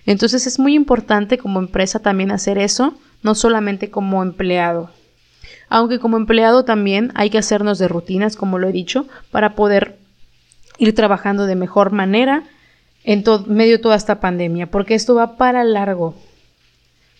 Entonces 0.06 0.46
es 0.46 0.60
muy 0.60 0.76
importante 0.76 1.40
como 1.40 1.58
empresa 1.58 1.98
también 1.98 2.30
hacer 2.30 2.60
eso, 2.60 2.94
no 3.24 3.34
solamente 3.34 3.90
como 3.90 4.22
empleado. 4.22 4.92
Aunque 5.70 5.98
como 5.98 6.18
empleado 6.18 6.66
también 6.66 7.12
hay 7.16 7.32
que 7.32 7.40
hacernos 7.40 7.80
de 7.80 7.88
rutinas, 7.88 8.36
como 8.36 8.60
lo 8.60 8.68
he 8.68 8.72
dicho, 8.72 9.08
para 9.32 9.56
poder 9.56 9.98
ir 10.78 10.94
trabajando 10.94 11.48
de 11.48 11.56
mejor 11.56 11.92
manera 11.92 12.44
en 13.06 13.24
medio 13.48 13.78
de 13.78 13.84
toda 13.84 13.96
esta 13.96 14.20
pandemia, 14.20 14.68
porque 14.68 14.96
esto 14.96 15.15
va 15.15 15.38
para 15.38 15.63
largo. 15.63 16.15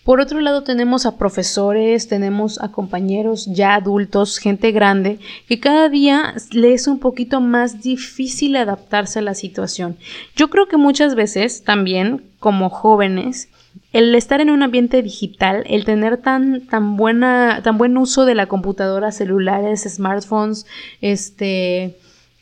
Por 0.04 0.20
otro 0.20 0.40
lado 0.40 0.62
tenemos 0.62 1.04
a 1.04 1.16
profesores, 1.16 2.06
tenemos 2.06 2.60
a 2.60 2.70
compañeros 2.70 3.46
ya 3.46 3.74
adultos, 3.74 4.38
gente 4.38 4.70
grande, 4.70 5.18
que 5.48 5.58
cada 5.58 5.88
día 5.88 6.34
le 6.52 6.74
es 6.74 6.86
un 6.86 7.00
poquito 7.00 7.40
más 7.40 7.82
difícil 7.82 8.54
adaptarse 8.54 9.18
a 9.18 9.22
la 9.22 9.34
situación. 9.34 9.96
Yo 10.36 10.48
creo 10.48 10.68
que 10.68 10.76
muchas 10.76 11.16
veces 11.16 11.64
también 11.64 12.22
como 12.38 12.70
jóvenes 12.70 13.48
el 13.92 14.14
estar 14.14 14.40
en 14.40 14.50
un 14.50 14.62
ambiente 14.62 15.02
digital, 15.02 15.64
el 15.66 15.84
tener 15.84 16.18
tan, 16.18 16.66
tan, 16.66 16.96
buena, 16.96 17.60
tan 17.64 17.78
buen 17.78 17.96
uso 17.96 18.24
de 18.24 18.34
la 18.34 18.46
computadora, 18.46 19.10
celulares, 19.10 19.82
smartphones, 19.88 20.66
este, 21.00 21.96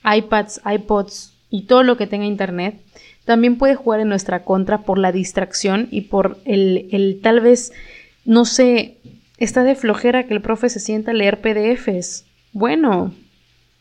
iPads, 0.04 0.60
iPods 0.66 1.32
y 1.50 1.62
todo 1.62 1.82
lo 1.82 1.96
que 1.96 2.06
tenga 2.06 2.26
internet, 2.26 2.80
también 3.24 3.56
puede 3.56 3.74
jugar 3.74 4.00
en 4.00 4.08
nuestra 4.08 4.44
contra 4.44 4.82
por 4.82 4.98
la 4.98 5.12
distracción 5.12 5.88
y 5.90 6.02
por 6.02 6.38
el, 6.44 6.88
el 6.92 7.20
tal 7.22 7.40
vez, 7.40 7.72
no 8.24 8.44
sé, 8.44 8.98
está 9.38 9.64
de 9.64 9.74
flojera 9.74 10.24
que 10.24 10.34
el 10.34 10.42
profe 10.42 10.68
se 10.68 10.80
sienta 10.80 11.10
a 11.10 11.14
leer 11.14 11.40
PDFs. 11.40 12.24
Bueno, 12.52 13.14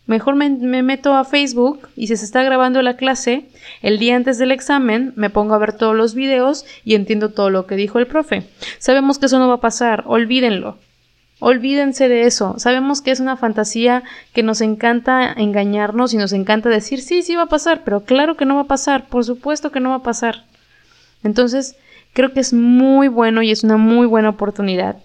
mejor 0.07 0.35
me, 0.35 0.49
me, 0.49 0.81
meto 0.81 1.13
a 1.13 1.25
Facebook 1.25 1.89
y 1.95 2.07
si 2.07 2.17
se 2.17 2.25
está 2.25 2.43
grabando 2.43 2.81
la 2.81 2.95
clase, 2.95 3.45
el 3.81 3.99
día 3.99 4.15
antes 4.15 4.37
del 4.37 4.51
examen 4.51 5.13
me 5.15 5.29
pongo 5.29 5.53
a 5.53 5.59
ver 5.59 5.73
todos 5.73 5.95
los 5.95 6.15
videos 6.15 6.65
y 6.83 6.95
entiendo 6.95 7.29
todo 7.29 7.49
lo 7.49 7.67
que 7.67 7.75
dijo 7.75 7.99
el 7.99 8.07
profe. 8.07 8.43
Sabemos 8.79 9.19
que 9.19 9.25
eso 9.27 9.39
no 9.39 9.47
va 9.47 9.55
a 9.55 9.61
pasar, 9.61 10.03
olvídenlo. 10.07 10.77
Olvídense 11.45 12.07
de 12.07 12.23
eso. 12.23 12.55
Sabemos 12.57 13.01
que 13.01 13.11
es 13.11 13.19
una 13.19 13.35
fantasía 13.35 14.03
que 14.31 14.43
nos 14.43 14.61
encanta 14.61 15.29
engañarnos 15.29 16.13
y 16.13 16.17
nos 16.17 16.31
encanta 16.31 16.69
decir, 16.69 17.01
sí, 17.01 17.21
sí 17.21 17.35
va 17.35 17.43
a 17.43 17.47
pasar, 17.47 17.81
pero 17.83 18.05
claro 18.05 18.37
que 18.37 18.45
no 18.45 18.55
va 18.55 18.61
a 18.61 18.67
pasar, 18.67 19.09
por 19.09 19.25
supuesto 19.25 19.69
que 19.69 19.81
no 19.81 19.89
va 19.89 19.97
a 19.97 20.03
pasar. 20.03 20.45
Entonces, 21.21 21.75
creo 22.13 22.31
que 22.31 22.39
es 22.39 22.53
muy 22.53 23.09
bueno 23.09 23.41
y 23.41 23.51
es 23.51 23.65
una 23.65 23.75
muy 23.75 24.07
buena 24.07 24.29
oportunidad 24.29 24.95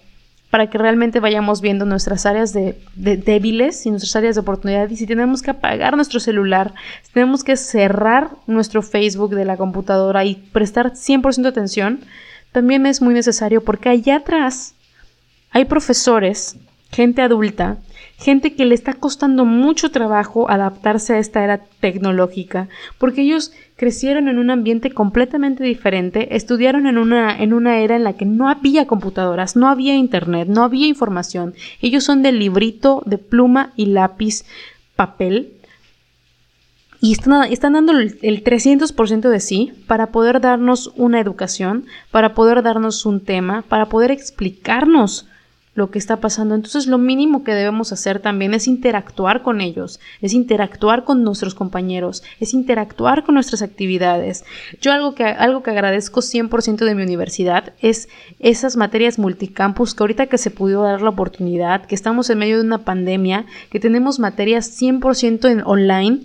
para 0.49 0.69
que 0.69 0.77
realmente 0.77 1.19
vayamos 1.19 1.59
viendo 1.59 1.83
nuestras 1.83 2.25
áreas 2.25 2.53
de, 2.53 2.77
débiles 2.95 3.85
y 3.85 3.89
nuestras 3.91 4.15
áreas 4.15 4.35
de 4.35 4.41
oportunidad. 4.41 4.89
Y 4.89 4.95
si 4.95 5.05
tenemos 5.05 5.41
que 5.41 5.51
apagar 5.51 5.97
nuestro 5.97 6.21
celular, 6.21 6.73
si 7.01 7.11
tenemos 7.11 7.43
que 7.43 7.57
cerrar 7.57 8.29
nuestro 8.47 8.81
Facebook 8.81 9.35
de 9.35 9.43
la 9.43 9.57
computadora 9.57 10.23
y 10.23 10.35
prestar 10.35 10.93
100% 10.93 11.47
atención, 11.47 11.99
también 12.53 12.85
es 12.85 13.01
muy 13.01 13.13
necesario 13.13 13.61
porque 13.61 13.89
allá 13.89 14.15
atrás 14.15 14.75
hay 15.51 15.65
profesores, 15.65 16.57
gente 16.91 17.21
adulta, 17.21 17.77
gente 18.17 18.53
que 18.53 18.65
le 18.65 18.75
está 18.75 18.93
costando 18.93 19.45
mucho 19.45 19.91
trabajo 19.91 20.49
adaptarse 20.49 21.13
a 21.13 21.19
esta 21.19 21.43
era 21.43 21.61
tecnológica, 21.79 22.67
porque 22.97 23.21
ellos 23.21 23.53
crecieron 23.77 24.27
en 24.27 24.39
un 24.39 24.49
ambiente 24.51 24.91
completamente 24.91 25.63
diferente, 25.63 26.35
estudiaron 26.35 26.85
en 26.85 26.97
una, 26.97 27.37
en 27.41 27.53
una 27.53 27.79
era 27.79 27.95
en 27.95 28.03
la 28.03 28.13
que 28.13 28.25
no 28.25 28.49
había 28.49 28.87
computadoras, 28.87 29.55
no 29.55 29.69
había 29.69 29.95
internet, 29.95 30.49
no 30.49 30.63
había 30.63 30.87
información. 30.87 31.53
Ellos 31.81 32.03
son 32.03 32.21
de 32.21 32.33
librito, 32.33 33.01
de 33.05 33.17
pluma 33.17 33.71
y 33.77 33.85
lápiz, 33.85 34.43
papel, 34.97 35.53
y 37.01 37.13
están, 37.13 37.49
están 37.49 37.71
dando 37.71 37.93
el, 37.93 38.19
el 38.21 38.43
300% 38.43 39.29
de 39.29 39.39
sí 39.39 39.71
para 39.87 40.07
poder 40.07 40.41
darnos 40.41 40.91
una 40.97 41.21
educación, 41.21 41.85
para 42.11 42.33
poder 42.33 42.61
darnos 42.63 43.05
un 43.05 43.23
tema, 43.23 43.61
para 43.69 43.85
poder 43.85 44.11
explicarnos 44.11 45.28
lo 45.79 45.89
que 45.89 45.97
está 45.97 46.17
pasando. 46.17 46.53
Entonces 46.53 46.87
lo 46.87 46.97
mínimo 46.97 47.43
que 47.43 47.55
debemos 47.55 47.91
hacer 47.93 48.19
también 48.19 48.53
es 48.53 48.67
interactuar 48.67 49.41
con 49.41 49.61
ellos, 49.61 49.99
es 50.21 50.33
interactuar 50.33 51.05
con 51.05 51.23
nuestros 51.23 51.55
compañeros, 51.55 52.21
es 52.41 52.53
interactuar 52.53 53.23
con 53.23 53.33
nuestras 53.35 53.61
actividades. 53.61 54.43
Yo 54.81 54.91
algo 54.91 55.15
que, 55.15 55.23
algo 55.23 55.63
que 55.63 55.71
agradezco 55.71 56.19
100% 56.19 56.85
de 56.85 56.95
mi 56.95 57.03
universidad 57.03 57.73
es 57.81 58.09
esas 58.39 58.75
materias 58.75 59.17
multicampus 59.17 59.95
que 59.95 60.03
ahorita 60.03 60.27
que 60.27 60.37
se 60.37 60.51
pudo 60.51 60.83
dar 60.83 61.01
la 61.01 61.09
oportunidad, 61.09 61.85
que 61.85 61.95
estamos 61.95 62.29
en 62.29 62.39
medio 62.39 62.57
de 62.57 62.65
una 62.65 62.83
pandemia, 62.83 63.45
que 63.71 63.79
tenemos 63.79 64.19
materias 64.19 64.79
100% 64.79 65.49
en 65.49 65.61
online 65.65 66.19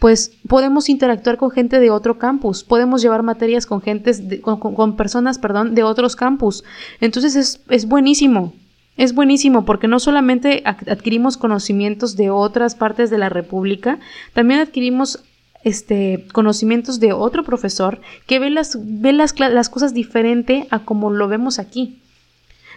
pues 0.00 0.32
podemos 0.48 0.88
interactuar 0.88 1.36
con 1.36 1.50
gente 1.50 1.78
de 1.78 1.90
otro 1.90 2.18
campus, 2.18 2.64
podemos 2.64 3.02
llevar 3.02 3.22
materias 3.22 3.66
con, 3.66 3.82
gentes 3.82 4.22
con, 4.42 4.96
personas 4.96 5.38
perdón, 5.38 5.74
de 5.74 5.84
otros 5.84 6.16
campus. 6.16 6.64
Entonces 7.00 7.36
es, 7.36 7.60
es 7.68 7.86
buenísimo, 7.86 8.54
es 8.96 9.14
buenísimo 9.14 9.64
porque 9.66 9.88
no 9.88 10.00
solamente 10.00 10.62
adquirimos 10.64 11.36
conocimientos 11.36 12.16
de 12.16 12.30
otras 12.30 12.74
partes 12.74 13.10
de 13.10 13.18
la 13.18 13.28
República, 13.28 14.00
también 14.32 14.60
adquirimos 14.60 15.22
este, 15.64 16.26
conocimientos 16.32 16.98
de 16.98 17.12
otro 17.12 17.44
profesor 17.44 18.00
que 18.26 18.38
ve 18.38 18.48
las, 18.48 18.78
ve 18.80 19.12
las, 19.12 19.38
las 19.38 19.68
cosas 19.68 19.92
diferente 19.92 20.66
a 20.70 20.80
como 20.80 21.10
lo 21.10 21.28
vemos 21.28 21.58
aquí. 21.58 22.00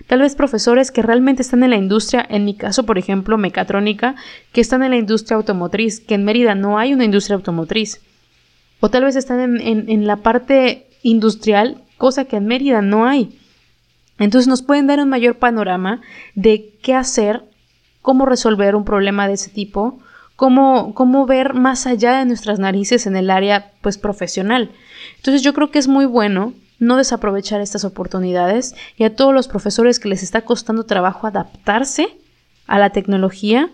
Tal 0.07 0.19
vez 0.19 0.35
profesores 0.35 0.91
que 0.91 1.01
realmente 1.01 1.41
están 1.41 1.63
en 1.63 1.69
la 1.69 1.77
industria, 1.77 2.25
en 2.29 2.45
mi 2.45 2.55
caso, 2.55 2.85
por 2.85 2.97
ejemplo, 2.97 3.37
mecatrónica, 3.37 4.15
que 4.51 4.61
están 4.61 4.83
en 4.83 4.91
la 4.91 4.97
industria 4.97 5.37
automotriz, 5.37 5.99
que 5.99 6.15
en 6.15 6.25
Mérida 6.25 6.55
no 6.55 6.77
hay 6.77 6.93
una 6.93 7.05
industria 7.05 7.35
automotriz. 7.35 8.01
O 8.79 8.89
tal 8.89 9.05
vez 9.05 9.15
están 9.15 9.39
en, 9.61 9.89
en 9.89 10.07
la 10.07 10.17
parte 10.17 10.87
industrial, 11.03 11.81
cosa 11.97 12.25
que 12.25 12.37
en 12.37 12.47
Mérida 12.47 12.81
no 12.81 13.05
hay. 13.05 13.39
Entonces 14.19 14.47
nos 14.47 14.61
pueden 14.61 14.87
dar 14.87 14.99
un 14.99 15.09
mayor 15.09 15.35
panorama 15.35 16.01
de 16.35 16.73
qué 16.81 16.93
hacer, 16.93 17.43
cómo 18.01 18.25
resolver 18.25 18.75
un 18.75 18.85
problema 18.85 19.27
de 19.27 19.33
ese 19.33 19.49
tipo, 19.49 19.99
cómo, 20.35 20.93
cómo 20.93 21.25
ver 21.25 21.53
más 21.53 21.87
allá 21.87 22.17
de 22.17 22.25
nuestras 22.25 22.59
narices 22.59 23.07
en 23.07 23.15
el 23.15 23.29
área 23.29 23.71
pues 23.81 23.97
profesional. 23.97 24.71
Entonces 25.17 25.41
yo 25.41 25.53
creo 25.53 25.71
que 25.71 25.79
es 25.79 25.87
muy 25.87 26.05
bueno 26.05 26.53
no 26.83 26.97
desaprovechar 26.97 27.61
estas 27.61 27.83
oportunidades 27.83 28.75
y 28.97 29.03
a 29.03 29.15
todos 29.15 29.33
los 29.33 29.47
profesores 29.47 29.99
que 29.99 30.09
les 30.09 30.23
está 30.23 30.41
costando 30.41 30.85
trabajo 30.85 31.27
adaptarse 31.27 32.17
a 32.67 32.79
la 32.79 32.91
tecnología, 32.91 33.69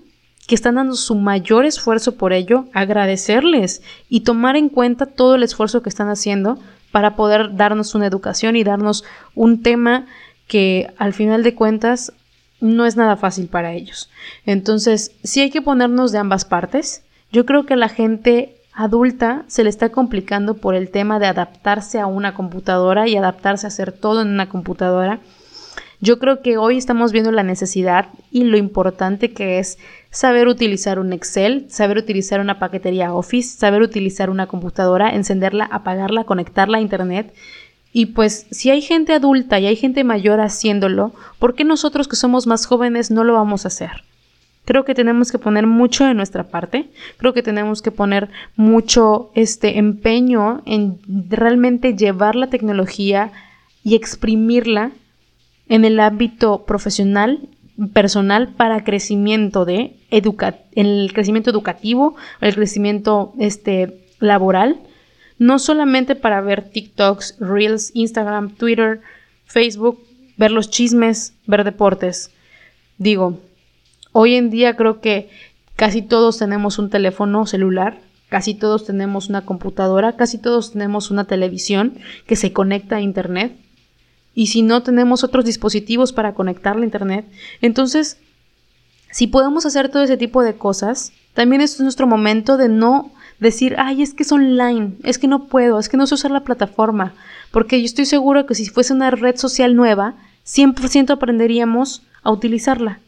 que 0.48 0.56
están 0.56 0.76
dando 0.76 0.96
su 0.96 1.16
mayor 1.16 1.66
esfuerzo 1.66 2.16
por 2.16 2.34
ello, 2.34 2.66
agradecerles 2.74 3.82
y 4.10 4.22
tomar 4.22 4.56
en 4.56 4.70
cuenta 4.70 5.06
todo 5.06 5.36
el 5.36 5.44
esfuerzo 5.44 5.84
que 5.84 5.90
están 5.90 6.10
haciendo 6.10 6.58
para 6.92 7.16
poder 7.16 7.56
darnos 7.56 7.94
una 7.94 8.08
educación 8.08 8.56
y 8.56 8.64
darnos 8.64 9.04
un 9.36 9.62
tema 9.62 10.08
que 10.48 10.92
al 10.98 11.14
final 11.14 11.44
de 11.44 11.54
cuentas 11.54 12.14
no 12.62 12.86
es 12.86 12.96
nada 12.96 13.16
fácil 13.16 13.48
para 13.48 13.74
ellos. 13.74 14.10
Entonces, 14.46 15.12
sí 15.24 15.42
hay 15.42 15.52
que 15.52 15.62
ponernos 15.62 16.12
de 16.12 16.18
ambas 16.18 16.46
partes. 16.46 17.04
Yo 17.32 17.46
creo 17.46 17.66
que 17.66 17.76
la 17.76 17.90
gente 17.90 18.59
adulta 18.80 19.44
se 19.48 19.66
le 19.66 19.70
está 19.70 19.90
complicando 19.90 20.56
por 20.56 20.74
el 20.74 20.90
tema 20.90 21.20
de 21.20 21.26
adaptarse 21.26 22.00
a 22.00 22.08
una 22.08 22.34
computadora 22.34 23.10
y 23.10 23.18
adaptarse 23.18 23.68
a 23.68 23.68
hacer 23.68 23.92
todo 23.92 24.22
en 24.22 24.30
una 24.30 24.48
computadora. 24.48 25.20
Yo 26.00 26.18
creo 26.18 26.42
que 26.42 26.58
hoy 26.58 26.78
estamos 26.78 27.12
viendo 27.12 27.34
la 27.34 27.44
necesidad 27.44 28.08
y 28.32 28.46
lo 28.46 28.56
importante 28.56 29.34
que 29.34 29.60
es 29.60 29.80
saber 30.12 30.48
utilizar 30.48 30.98
un 30.98 31.12
Excel, 31.12 31.66
saber 31.70 31.98
utilizar 31.98 32.40
una 32.40 32.58
paquetería 32.58 33.14
Office, 33.14 33.58
saber 33.58 33.82
utilizar 33.82 34.30
una 34.30 34.48
computadora, 34.48 35.10
encenderla, 35.10 35.66
apagarla, 35.66 36.24
conectarla 36.24 36.78
a 36.78 36.82
Internet. 36.82 37.34
Y 37.92 38.06
pues 38.08 38.48
si 38.50 38.70
hay 38.70 38.82
gente 38.82 39.12
adulta 39.12 39.60
y 39.60 39.66
hay 39.66 39.76
gente 39.76 40.06
mayor 40.06 40.40
haciéndolo, 40.40 41.12
¿por 41.38 41.54
qué 41.54 41.66
nosotros 41.66 42.08
que 42.08 42.16
somos 42.16 42.48
más 42.48 42.66
jóvenes 42.66 43.12
no 43.12 43.26
lo 43.26 43.34
vamos 43.34 43.66
a 43.66 43.68
hacer? 43.68 44.09
Creo 44.70 44.86
que 44.86 44.94
tenemos 44.94 45.32
que 45.32 45.40
poner 45.40 45.66
mucho 45.66 46.06
de 46.06 46.14
nuestra 46.14 46.44
parte, 46.44 46.92
creo 47.18 47.34
que 47.34 47.42
tenemos 47.42 47.82
que 47.82 47.90
poner 47.90 48.30
mucho 48.56 49.32
este 49.34 49.80
empeño 49.80 50.62
en 50.68 51.00
realmente 51.28 51.96
llevar 51.96 52.36
la 52.36 52.52
tecnología 52.52 53.32
y 53.84 53.96
exprimirla 53.96 54.92
en 55.70 55.86
el 55.86 56.00
ámbito 56.00 56.66
profesional, 56.66 57.50
personal 57.94 58.50
para 58.50 58.84
crecimiento 58.84 59.66
de 59.66 59.96
educa 60.12 60.60
el 60.76 61.14
crecimiento 61.16 61.50
educativo, 61.50 62.16
el 62.40 62.54
crecimiento 62.54 63.34
este 63.40 64.06
laboral, 64.20 64.82
no 65.40 65.58
solamente 65.58 66.14
para 66.14 66.42
ver 66.42 66.70
TikToks, 66.70 67.38
Reels, 67.40 67.90
Instagram, 67.96 68.52
Twitter, 68.52 69.02
Facebook, 69.46 70.00
ver 70.38 70.52
los 70.52 70.70
chismes, 70.70 71.34
ver 71.48 71.64
deportes. 71.64 72.30
Digo, 73.00 73.40
Hoy 74.12 74.36
en 74.36 74.50
día 74.50 74.76
creo 74.76 75.02
que 75.02 75.30
casi 75.76 76.02
todos 76.02 76.40
tenemos 76.40 76.80
un 76.80 76.90
teléfono 76.90 77.46
celular, 77.46 78.02
casi 78.28 78.56
todos 78.56 78.86
tenemos 78.86 79.30
una 79.30 79.46
computadora, 79.46 80.16
casi 80.16 80.40
todos 80.40 80.74
tenemos 80.74 81.12
una 81.12 81.26
televisión 81.26 82.00
que 82.26 82.36
se 82.36 82.52
conecta 82.52 82.98
a 82.98 83.02
Internet. 83.02 83.56
Y 84.34 84.48
si 84.48 84.64
no 84.64 84.82
tenemos 84.82 85.24
otros 85.24 85.46
dispositivos 85.46 86.12
para 86.12 86.34
conectarla 86.34 86.82
a 86.82 86.86
Internet, 86.86 87.26
entonces, 87.62 88.18
si 89.12 89.28
podemos 89.28 89.66
hacer 89.66 89.90
todo 89.90 90.04
ese 90.04 90.18
tipo 90.18 90.42
de 90.42 90.56
cosas, 90.56 91.12
también 91.34 91.62
es 91.62 91.80
nuestro 91.80 92.08
momento 92.08 92.58
de 92.58 92.70
no 92.70 93.12
decir, 93.40 93.76
ay, 93.78 94.02
es 94.02 94.14
que 94.16 94.24
es 94.24 94.32
online, 94.32 94.94
es 95.04 95.20
que 95.20 95.28
no 95.28 95.46
puedo, 95.46 95.80
es 95.80 95.88
que 95.88 95.98
no 95.98 96.08
sé 96.08 96.16
usar 96.16 96.32
la 96.32 96.44
plataforma, 96.44 97.14
porque 97.52 97.80
yo 97.80 97.86
estoy 97.86 98.06
seguro 98.06 98.48
que 98.48 98.56
si 98.56 98.66
fuese 98.68 98.94
una 98.94 99.12
red 99.12 99.38
social 99.38 99.76
nueva, 99.76 100.16
100% 100.46 101.12
aprenderíamos 101.12 102.02
a 102.24 102.32
utilizarla 102.32 103.00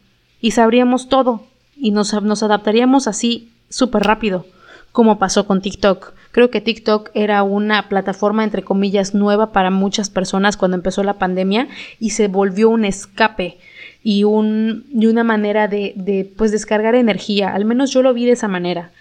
y 0.41 0.51
sabríamos 0.51 1.08
todo 1.08 1.43
y 1.77 1.91
nos, 1.91 2.13
nos 2.21 2.43
adaptaríamos 2.43 3.08
así 3.08 3.49
súper 3.69 4.04
rápido, 4.04 4.45
como 4.91 5.19
pasó 5.19 5.45
con 5.47 5.62
TikTok. 5.62 6.13
Creo 6.32 6.49
que 6.49 6.62
TikTok 6.62 7.12
era 7.13 7.43
una 7.43 7.89
plataforma, 7.89 8.43
entre 8.43 8.63
comillas, 8.63 9.13
nueva 9.13 9.51
para 9.51 9.69
muchas 9.69 10.10
personas 10.10 10.58
cuando 10.58 10.75
empezó 10.75 11.04
la 11.04 11.19
pandemia 11.19 11.67
y 11.99 12.12
se 12.12 12.27
volvió 12.27 12.69
un 12.69 12.86
escape 12.86 13.58
y, 14.04 14.23
un, 14.23 14.86
y 14.93 15.06
una 15.08 15.23
manera 15.23 15.67
de, 15.67 15.93
de 15.95 16.30
pues, 16.38 16.51
descargar 16.51 16.95
energía. 16.95 17.54
Al 17.54 17.65
menos 17.65 17.91
yo 17.91 18.01
lo 18.01 18.13
vi 18.13 18.25
de 18.25 18.32
esa 18.32 18.47
manera. 18.47 18.91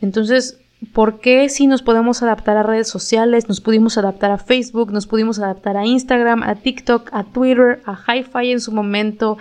Entonces, 0.00 0.58
¿Por 0.94 1.20
qué 1.20 1.48
si 1.50 1.66
nos 1.66 1.82
podemos 1.82 2.22
adaptar 2.22 2.56
a 2.56 2.62
redes 2.62 2.88
sociales, 2.88 3.48
nos 3.48 3.60
pudimos 3.60 3.98
adaptar 3.98 4.30
a 4.30 4.38
Facebook, 4.38 4.92
nos 4.92 5.06
pudimos 5.06 5.38
adaptar 5.38 5.76
a 5.76 5.84
Instagram, 5.84 6.42
a 6.42 6.54
TikTok, 6.54 7.10
a 7.12 7.24
Twitter, 7.24 7.82
a 7.84 7.98
HiFi 8.06 8.52
en 8.52 8.60
su 8.60 8.72
momento, 8.72 9.36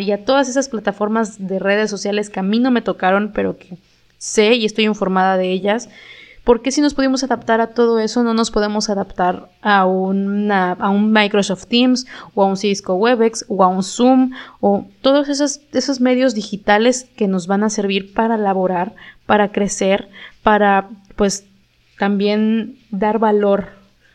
y 0.00 0.12
a 0.12 0.24
todas 0.24 0.48
esas 0.48 0.68
plataformas 0.68 1.46
de 1.46 1.58
redes 1.58 1.88
sociales 1.88 2.28
que 2.28 2.40
a 2.40 2.42
mí 2.42 2.58
no 2.58 2.70
me 2.70 2.82
tocaron, 2.82 3.32
pero 3.34 3.56
que 3.56 3.78
sé 4.18 4.54
y 4.54 4.66
estoy 4.66 4.84
informada 4.84 5.38
de 5.38 5.50
ellas? 5.50 5.88
¿Por 6.44 6.60
qué 6.60 6.70
si 6.70 6.82
nos 6.82 6.92
pudimos 6.92 7.24
adaptar 7.24 7.62
a 7.62 7.68
todo 7.68 7.98
eso 7.98 8.22
no 8.22 8.34
nos 8.34 8.50
podemos 8.50 8.90
adaptar 8.90 9.48
a, 9.62 9.86
una, 9.86 10.72
a 10.72 10.90
un 10.90 11.10
Microsoft 11.10 11.66
Teams 11.68 12.06
o 12.34 12.42
a 12.42 12.46
un 12.46 12.58
Cisco 12.58 12.94
Webex 12.96 13.46
o 13.48 13.64
a 13.64 13.68
un 13.68 13.82
Zoom 13.82 14.32
o 14.60 14.86
todos 15.00 15.30
esos, 15.30 15.62
esos 15.72 16.02
medios 16.02 16.34
digitales 16.34 17.08
que 17.16 17.28
nos 17.28 17.46
van 17.46 17.64
a 17.64 17.70
servir 17.70 18.12
para 18.12 18.36
laborar, 18.36 18.94
para 19.24 19.52
crecer, 19.52 20.10
para 20.44 20.90
pues 21.16 21.46
también 21.98 22.76
dar 22.90 23.18
valor 23.18 23.70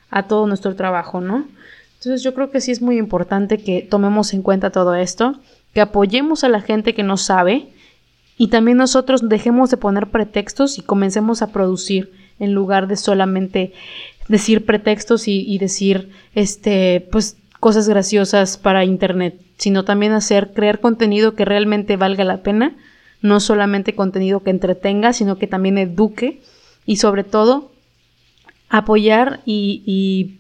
a 0.10 0.28
todo 0.28 0.48
nuestro 0.48 0.76
trabajo, 0.76 1.20
¿no? 1.20 1.46
Entonces 1.96 2.24
yo 2.24 2.34
creo 2.34 2.52
que 2.52 2.62
sí 2.62 2.72
es 2.72 2.82
muy 2.82 2.98
importante 2.98 3.58
que 3.58 3.82
tomemos 3.82 4.34
en 4.34 4.42
cuenta 4.42 4.70
todo 4.70 4.96
esto, 4.96 5.38
que 5.74 5.82
apoyemos 5.82 6.46
a 6.46 6.50
la 6.50 6.62
gente 6.62 6.94
que 6.94 7.04
no 7.04 7.18
sabe 7.18 7.68
y 8.38 8.48
también 8.48 8.78
nosotros 8.78 9.28
dejemos 9.28 9.70
de 9.70 9.78
poner 9.78 10.08
pretextos 10.08 10.78
y 10.78 10.82
comencemos 10.82 11.42
a 11.42 11.52
producir 11.52 12.14
en 12.40 12.54
lugar 12.54 12.88
de 12.88 12.96
solamente 12.96 13.74
decir 14.30 14.66
pretextos 14.66 15.28
y, 15.28 15.42
y 15.42 15.58
decir 15.58 16.12
este 16.36 17.06
pues 17.12 17.38
cosas 17.60 17.90
graciosas 17.90 18.58
para 18.58 18.86
internet, 18.86 19.42
sino 19.58 19.84
también 19.84 20.14
hacer 20.14 20.54
crear 20.54 20.80
contenido 20.80 21.34
que 21.34 21.44
realmente 21.44 21.98
valga 21.98 22.24
la 22.24 22.44
pena 22.44 22.78
no 23.22 23.40
solamente 23.40 23.96
contenido 23.96 24.42
que 24.42 24.50
entretenga, 24.50 25.14
sino 25.14 25.38
que 25.38 25.48
también 25.48 25.78
eduque 25.78 26.42
y 26.86 26.98
sobre 26.98 27.24
todo 27.24 27.72
apoyar 28.70 29.42
y, 29.46 30.36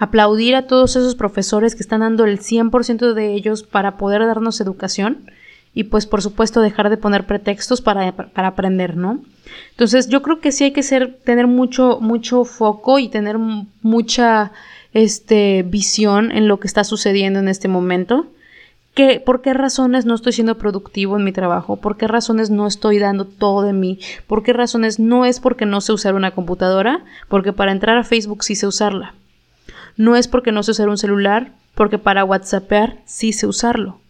aplaudir 0.00 0.54
a 0.54 0.68
todos 0.68 0.94
esos 0.94 1.16
profesores 1.16 1.74
que 1.74 1.82
están 1.82 2.00
dando 2.00 2.24
el 2.24 2.38
100% 2.38 3.14
de 3.14 3.34
ellos 3.34 3.64
para 3.64 3.96
poder 3.96 4.24
darnos 4.24 4.60
educación 4.60 5.28
y 5.74 5.84
pues 5.84 6.06
por 6.06 6.22
supuesto 6.22 6.60
dejar 6.60 6.88
de 6.88 6.96
poner 6.96 7.26
pretextos 7.26 7.80
para, 7.80 8.12
para, 8.12 8.48
aprender, 8.48 8.96
¿no? 8.96 9.20
Entonces 9.70 10.08
yo 10.08 10.22
creo 10.22 10.38
que 10.38 10.52
sí 10.52 10.64
hay 10.64 10.70
que 10.70 10.84
ser, 10.84 11.18
tener 11.24 11.48
mucho, 11.48 11.98
mucho 12.00 12.44
foco 12.44 13.00
y 13.00 13.08
tener 13.08 13.38
mucha 13.38 14.52
este, 14.92 15.64
visión 15.64 16.30
en 16.30 16.46
lo 16.46 16.60
que 16.60 16.68
está 16.68 16.84
sucediendo 16.84 17.40
en 17.40 17.48
este 17.48 17.66
momento 17.66 18.28
¿Por 19.24 19.42
qué 19.42 19.54
razones 19.54 20.06
no 20.06 20.14
estoy 20.16 20.32
siendo 20.32 20.58
productivo 20.58 21.16
en 21.16 21.22
mi 21.22 21.30
trabajo? 21.30 21.76
¿Por 21.76 21.96
qué 21.96 22.08
razones 22.08 22.50
no 22.50 22.66
estoy 22.66 22.98
dando 22.98 23.26
todo 23.26 23.62
de 23.62 23.72
mí? 23.72 24.00
¿Por 24.26 24.42
qué 24.42 24.52
razones 24.52 24.98
no 24.98 25.24
es 25.24 25.38
porque 25.38 25.66
no 25.66 25.80
sé 25.80 25.92
usar 25.92 26.14
una 26.14 26.32
computadora? 26.32 27.04
Porque 27.28 27.52
para 27.52 27.70
entrar 27.70 27.96
a 27.96 28.02
Facebook 28.02 28.42
sí 28.42 28.56
sé 28.56 28.66
usarla. 28.66 29.14
No 29.96 30.16
es 30.16 30.26
porque 30.26 30.50
no 30.50 30.64
sé 30.64 30.72
usar 30.72 30.88
un 30.88 30.98
celular, 30.98 31.52
porque 31.76 31.98
para 31.98 32.24
WhatsAppear 32.24 32.98
sí 33.04 33.32
sé 33.32 33.46
usarlo. 33.46 34.00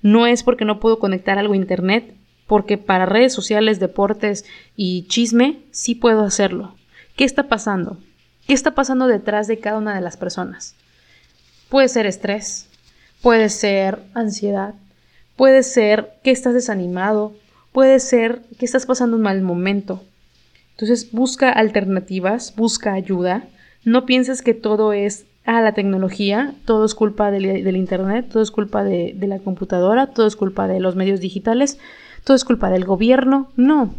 No 0.00 0.26
es 0.26 0.42
porque 0.42 0.64
no 0.64 0.80
puedo 0.80 0.98
conectar 0.98 1.38
algo 1.38 1.52
a 1.52 1.58
internet, 1.58 2.14
porque 2.46 2.78
para 2.78 3.04
redes 3.04 3.34
sociales, 3.34 3.80
deportes 3.80 4.46
y 4.76 5.06
chisme 5.08 5.60
sí 5.72 5.94
puedo 5.94 6.24
hacerlo. 6.24 6.74
¿Qué 7.16 7.24
está 7.24 7.48
pasando? 7.48 7.98
¿Qué 8.46 8.54
está 8.54 8.70
pasando 8.70 9.06
detrás 9.06 9.46
de 9.46 9.58
cada 9.58 9.76
una 9.76 9.94
de 9.94 10.00
las 10.00 10.16
personas? 10.16 10.74
Puede 11.68 11.88
ser 11.88 12.06
estrés, 12.06 12.68
Puede 13.22 13.48
ser 13.48 14.00
ansiedad, 14.14 14.74
puede 15.36 15.62
ser 15.62 16.12
que 16.22 16.30
estás 16.30 16.54
desanimado, 16.54 17.32
puede 17.72 18.00
ser 18.00 18.42
que 18.58 18.64
estás 18.64 18.84
pasando 18.84 19.16
un 19.16 19.22
mal 19.22 19.42
momento. 19.42 20.02
Entonces 20.72 21.12
busca 21.12 21.50
alternativas, 21.50 22.54
busca 22.56 22.92
ayuda. 22.92 23.44
No 23.84 24.06
pienses 24.06 24.42
que 24.42 24.54
todo 24.54 24.92
es 24.92 25.24
a 25.44 25.60
la 25.60 25.72
tecnología, 25.72 26.54
todo 26.64 26.84
es 26.84 26.94
culpa 26.94 27.30
del, 27.30 27.76
Internet, 27.76 28.28
todo 28.30 28.42
es 28.42 28.50
culpa 28.50 28.84
de, 28.84 29.14
de, 29.16 29.26
la 29.26 29.38
computadora, 29.38 30.08
todo 30.08 30.26
es 30.26 30.36
culpa 30.36 30.68
de 30.68 30.80
los 30.80 30.96
medios 30.96 31.20
digitales, 31.20 31.78
todo 32.24 32.36
es 32.36 32.44
culpa 32.44 32.70
del 32.70 32.84
gobierno. 32.84 33.50
No, 33.56 33.94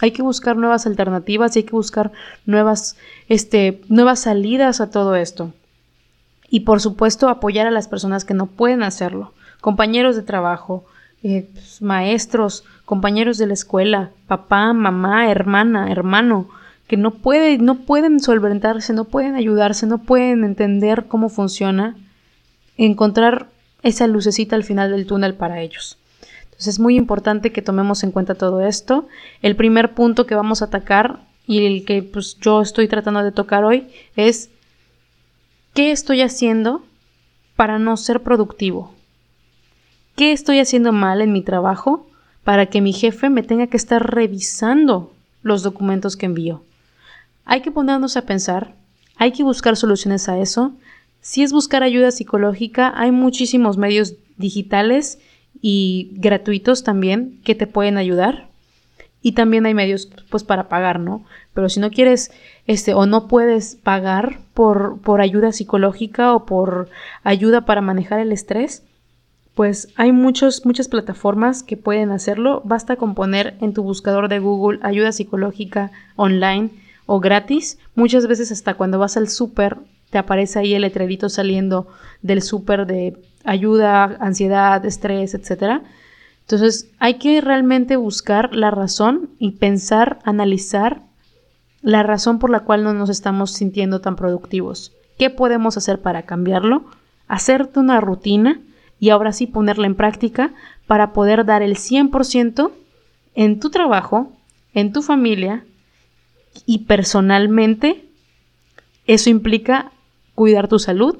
hay 0.00 0.12
que 0.12 0.22
buscar 0.22 0.56
nuevas 0.56 0.86
alternativas 0.86 1.56
y 1.56 1.60
hay 1.60 1.64
que 1.64 1.72
buscar 1.72 2.12
nuevas, 2.46 2.96
este, 3.28 3.80
nuevas 3.88 4.20
salidas 4.20 4.80
a 4.80 4.90
todo 4.90 5.16
esto. 5.16 5.52
Y 6.50 6.60
por 6.60 6.80
supuesto 6.80 7.28
apoyar 7.28 7.66
a 7.66 7.70
las 7.70 7.88
personas 7.88 8.24
que 8.24 8.34
no 8.34 8.46
pueden 8.46 8.82
hacerlo, 8.82 9.32
compañeros 9.60 10.16
de 10.16 10.22
trabajo, 10.22 10.84
eh, 11.22 11.50
pues, 11.52 11.82
maestros, 11.82 12.64
compañeros 12.84 13.38
de 13.38 13.46
la 13.46 13.54
escuela, 13.54 14.10
papá, 14.26 14.72
mamá, 14.72 15.30
hermana, 15.30 15.90
hermano, 15.90 16.48
que 16.86 16.96
no, 16.96 17.10
puede, 17.10 17.58
no 17.58 17.80
pueden 17.80 18.20
solventarse, 18.20 18.92
no 18.92 19.04
pueden 19.04 19.34
ayudarse, 19.34 19.86
no 19.86 19.98
pueden 19.98 20.44
entender 20.44 21.06
cómo 21.06 21.28
funciona, 21.28 21.96
encontrar 22.76 23.48
esa 23.82 24.06
lucecita 24.06 24.56
al 24.56 24.64
final 24.64 24.90
del 24.90 25.06
túnel 25.06 25.34
para 25.34 25.60
ellos. 25.60 25.98
Entonces 26.44 26.74
es 26.74 26.80
muy 26.80 26.96
importante 26.96 27.52
que 27.52 27.62
tomemos 27.62 28.02
en 28.02 28.10
cuenta 28.10 28.34
todo 28.34 28.62
esto. 28.62 29.06
El 29.42 29.54
primer 29.54 29.94
punto 29.94 30.26
que 30.26 30.34
vamos 30.34 30.62
a 30.62 30.66
atacar 30.66 31.20
y 31.46 31.66
el 31.66 31.84
que 31.84 32.02
pues, 32.02 32.38
yo 32.40 32.62
estoy 32.62 32.88
tratando 32.88 33.22
de 33.22 33.32
tocar 33.32 33.64
hoy 33.64 33.88
es 34.16 34.50
¿qué 35.78 35.92
estoy 35.92 36.22
haciendo 36.22 36.82
para 37.54 37.78
no 37.78 37.96
ser 37.96 38.24
productivo? 38.24 38.92
¿Qué 40.16 40.32
estoy 40.32 40.58
haciendo 40.58 40.90
mal 40.90 41.20
en 41.20 41.32
mi 41.32 41.40
trabajo 41.40 42.08
para 42.42 42.66
que 42.66 42.80
mi 42.80 42.92
jefe 42.92 43.30
me 43.30 43.44
tenga 43.44 43.68
que 43.68 43.76
estar 43.76 44.12
revisando 44.12 45.12
los 45.40 45.62
documentos 45.62 46.16
que 46.16 46.26
envío? 46.26 46.64
Hay 47.44 47.60
que 47.62 47.70
ponernos 47.70 48.16
a 48.16 48.22
pensar, 48.22 48.74
hay 49.18 49.30
que 49.30 49.44
buscar 49.44 49.76
soluciones 49.76 50.28
a 50.28 50.40
eso. 50.40 50.72
Si 51.20 51.44
es 51.44 51.52
buscar 51.52 51.84
ayuda 51.84 52.10
psicológica, 52.10 52.92
hay 52.96 53.12
muchísimos 53.12 53.76
medios 53.76 54.14
digitales 54.36 55.20
y 55.62 56.10
gratuitos 56.14 56.82
también 56.82 57.40
que 57.44 57.54
te 57.54 57.68
pueden 57.68 57.98
ayudar. 57.98 58.47
Y 59.20 59.32
también 59.32 59.66
hay 59.66 59.74
medios 59.74 60.08
pues 60.30 60.44
para 60.44 60.68
pagar, 60.68 61.00
¿no? 61.00 61.24
Pero 61.54 61.68
si 61.68 61.80
no 61.80 61.90
quieres 61.90 62.30
este 62.66 62.94
o 62.94 63.06
no 63.06 63.26
puedes 63.26 63.74
pagar 63.74 64.38
por, 64.54 65.00
por 65.00 65.20
ayuda 65.20 65.52
psicológica 65.52 66.34
o 66.34 66.46
por 66.46 66.88
ayuda 67.24 67.62
para 67.64 67.80
manejar 67.80 68.20
el 68.20 68.32
estrés, 68.32 68.84
pues 69.54 69.88
hay 69.96 70.12
muchos, 70.12 70.64
muchas 70.64 70.86
plataformas 70.86 71.64
que 71.64 71.76
pueden 71.76 72.12
hacerlo. 72.12 72.62
Basta 72.64 72.94
con 72.94 73.16
poner 73.16 73.56
en 73.60 73.74
tu 73.74 73.82
buscador 73.82 74.28
de 74.28 74.38
Google 74.38 74.78
ayuda 74.82 75.10
psicológica 75.10 75.90
online 76.14 76.70
o 77.06 77.18
gratis. 77.18 77.78
Muchas 77.96 78.28
veces 78.28 78.52
hasta 78.52 78.74
cuando 78.74 79.00
vas 79.00 79.16
al 79.16 79.28
súper 79.28 79.78
te 80.10 80.18
aparece 80.18 80.60
ahí 80.60 80.74
el 80.74 80.82
letrerito 80.82 81.28
saliendo 81.28 81.88
del 82.22 82.42
súper 82.42 82.86
de 82.86 83.16
ayuda, 83.44 84.16
ansiedad, 84.20 84.84
estrés, 84.84 85.34
etc. 85.34 85.82
Entonces 86.48 86.88
hay 86.98 87.18
que 87.18 87.42
realmente 87.42 87.96
buscar 87.96 88.56
la 88.56 88.70
razón 88.70 89.28
y 89.38 89.50
pensar, 89.50 90.18
analizar 90.24 91.02
la 91.82 92.02
razón 92.02 92.38
por 92.38 92.48
la 92.48 92.60
cual 92.60 92.84
no 92.84 92.94
nos 92.94 93.10
estamos 93.10 93.52
sintiendo 93.52 94.00
tan 94.00 94.16
productivos. 94.16 94.94
¿Qué 95.18 95.28
podemos 95.28 95.76
hacer 95.76 96.00
para 96.00 96.22
cambiarlo? 96.22 96.86
Hacerte 97.26 97.80
una 97.80 98.00
rutina 98.00 98.62
y 98.98 99.10
ahora 99.10 99.34
sí 99.34 99.46
ponerla 99.46 99.88
en 99.88 99.94
práctica 99.94 100.54
para 100.86 101.12
poder 101.12 101.44
dar 101.44 101.60
el 101.60 101.76
100% 101.76 102.70
en 103.34 103.60
tu 103.60 103.68
trabajo, 103.68 104.32
en 104.72 104.94
tu 104.94 105.02
familia 105.02 105.66
y 106.64 106.78
personalmente. 106.86 108.06
Eso 109.06 109.28
implica 109.28 109.92
cuidar 110.34 110.66
tu 110.66 110.78
salud, 110.78 111.18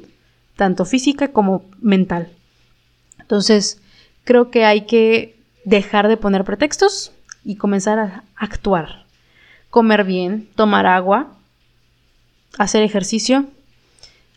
tanto 0.57 0.87
física 0.87 1.33
como 1.33 1.67
mental. 1.83 2.29
Entonces, 3.19 3.83
creo 4.29 4.51
que 4.51 4.67
hay 4.67 4.83
que 4.83 5.41
dejar 5.65 6.07
de 6.07 6.19
poner 6.19 6.45
pretextos 6.45 7.13
y 7.47 7.57
comenzar 7.57 7.99
a 7.99 8.25
actuar. 8.37 9.07
Comer 9.71 10.05
bien, 10.05 10.51
tomar 10.55 10.85
agua, 10.85 11.33
hacer 12.59 12.83
ejercicio. 12.83 13.47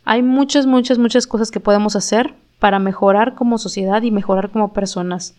Hay 0.05 0.21
muchas, 0.21 0.65
muchas, 0.65 0.97
muchas 0.97 1.27
cosas 1.27 1.51
que 1.51 1.59
podemos 1.59 1.97
hacer 1.97 2.33
para 2.57 2.79
mejorar 2.79 3.35
como 3.35 3.57
sociedad 3.57 4.01
y 4.03 4.11
mejorar 4.11 4.49
como 4.49 4.71
personas 4.71 5.35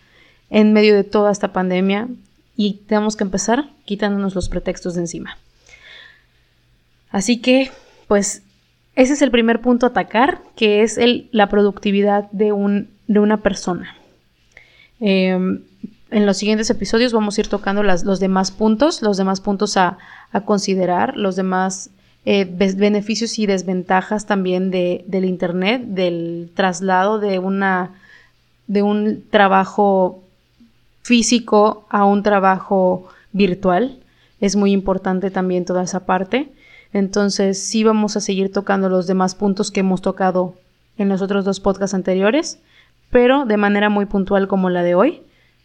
en 0.51 0.75
medio 0.75 0.95
de 0.95 1.05
toda 1.05 1.33
esta 1.33 1.55
pandemia 1.55 2.09
y 2.55 2.75
tenemos 2.87 3.17
que 3.17 3.25
empezar 3.25 3.71
quitándonos 3.87 4.35
los 4.35 4.51
pretextos 4.51 4.93
de 4.93 5.01
encima. 5.01 5.39
Así 7.11 7.41
que, 7.41 7.71
pues 8.07 8.43
ese 8.97 9.15
es 9.15 9.23
el 9.23 9.31
primer 9.31 9.63
punto 9.63 9.87
a 9.87 9.89
atacar, 9.89 10.43
que 10.57 10.83
es 10.83 11.01
la 11.31 11.49
productividad 11.49 12.31
de 12.33 12.53
una 12.53 13.37
persona. 13.39 13.97
Em, 15.05 15.65
en 16.13 16.27
los 16.27 16.37
siguientes 16.37 16.71
episodios 16.71 17.13
vamos 17.13 17.37
a 17.37 17.41
ir 17.41 17.49
tocando 17.49 17.83
los 17.83 18.21
demás 18.21 18.53
puntos, 18.53 19.03
los 19.03 19.17
demás 19.17 19.41
puntos 19.41 19.77
a, 19.77 19.99
considerar, 20.45 21.17
los 21.17 21.35
demás 21.35 21.91
eh, 22.25 22.45
beneficios 22.45 23.39
y 23.41 23.47
desventajas 23.47 24.27
también 24.27 24.71
de, 24.71 25.05
del 25.09 25.25
Internet, 25.25 25.83
del 25.87 26.51
traslado 26.55 27.19
de, 27.19 27.41
una, 27.41 27.91
de 28.69 28.83
un 28.83 29.25
trabajo 29.29 30.23
físico 31.03 31.85
a 31.91 32.05
un 32.05 32.23
trabajo 32.23 33.09
virtual. 33.33 33.99
Es 34.41 34.55
muy 34.55 34.71
importante 34.71 35.33
también 35.33 35.65
toda 35.65 35.83
esa 35.83 36.07
parte. 36.07 36.53
Entonces 36.93 37.59
sí 37.59 37.83
vamos 37.83 38.17
a 38.17 38.21
seguir 38.21 38.53
tocando 38.53 38.89
los 38.89 39.09
demás 39.09 39.35
puntos 39.35 39.73
que 39.73 39.81
hemos 39.81 40.01
tocado 40.01 40.55
en 40.97 41.09
los 41.09 41.23
otros 41.23 41.45
dos 41.45 41.59
podcasts 41.59 41.95
anteriores, 41.95 42.59
pero 43.13 43.45
de 43.45 43.59
manera 43.59 43.91
muy 43.91 44.07
puntual 44.07 44.49
como 44.49 44.71
la 44.71 44.83
de 44.83 44.95
hoy, 44.95 45.21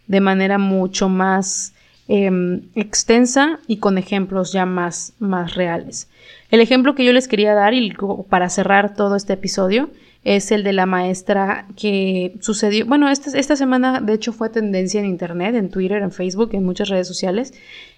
de 0.06 0.20
manera 0.20 0.58
mucho 0.58 1.08
más 1.08 1.74
em, 2.10 2.64
extensa 2.76 3.60
y 3.68 3.78
con 3.78 3.98
ejemplos 3.98 4.52
ya 4.52 4.66
más, 4.66 5.14
más 5.18 5.56
reales. 5.56 6.10
El 6.52 6.60
ejemplo 6.60 6.94
que 6.94 7.06
yo 7.06 7.14
les 7.14 7.30
quería 7.30 7.54
dar 7.54 7.74
y 7.74 7.94
para 8.30 8.50
cerrar 8.50 8.96
todo 8.96 9.16
este 9.16 9.34
episodio 9.34 9.90
es 10.26 10.52
el 10.52 10.64
de 10.64 10.74
la 10.74 10.86
maestra 10.86 11.68
que 11.78 12.36
sucedió, 12.42 12.86
bueno, 12.86 13.10
esta, 13.10 13.38
esta 13.38 13.56
semana 13.56 14.02
de 14.02 14.14
hecho 14.14 14.34
fue 14.34 14.50
tendencia 14.50 15.00
en 15.00 15.06
Internet, 15.06 15.56
en 15.56 15.70
Twitter, 15.70 16.02
en 16.02 16.12
Facebook, 16.12 16.50
en 16.52 16.66
muchas 16.66 16.90
redes 16.90 17.08
sociales. 17.08 17.54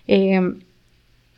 Em, 0.05 0.59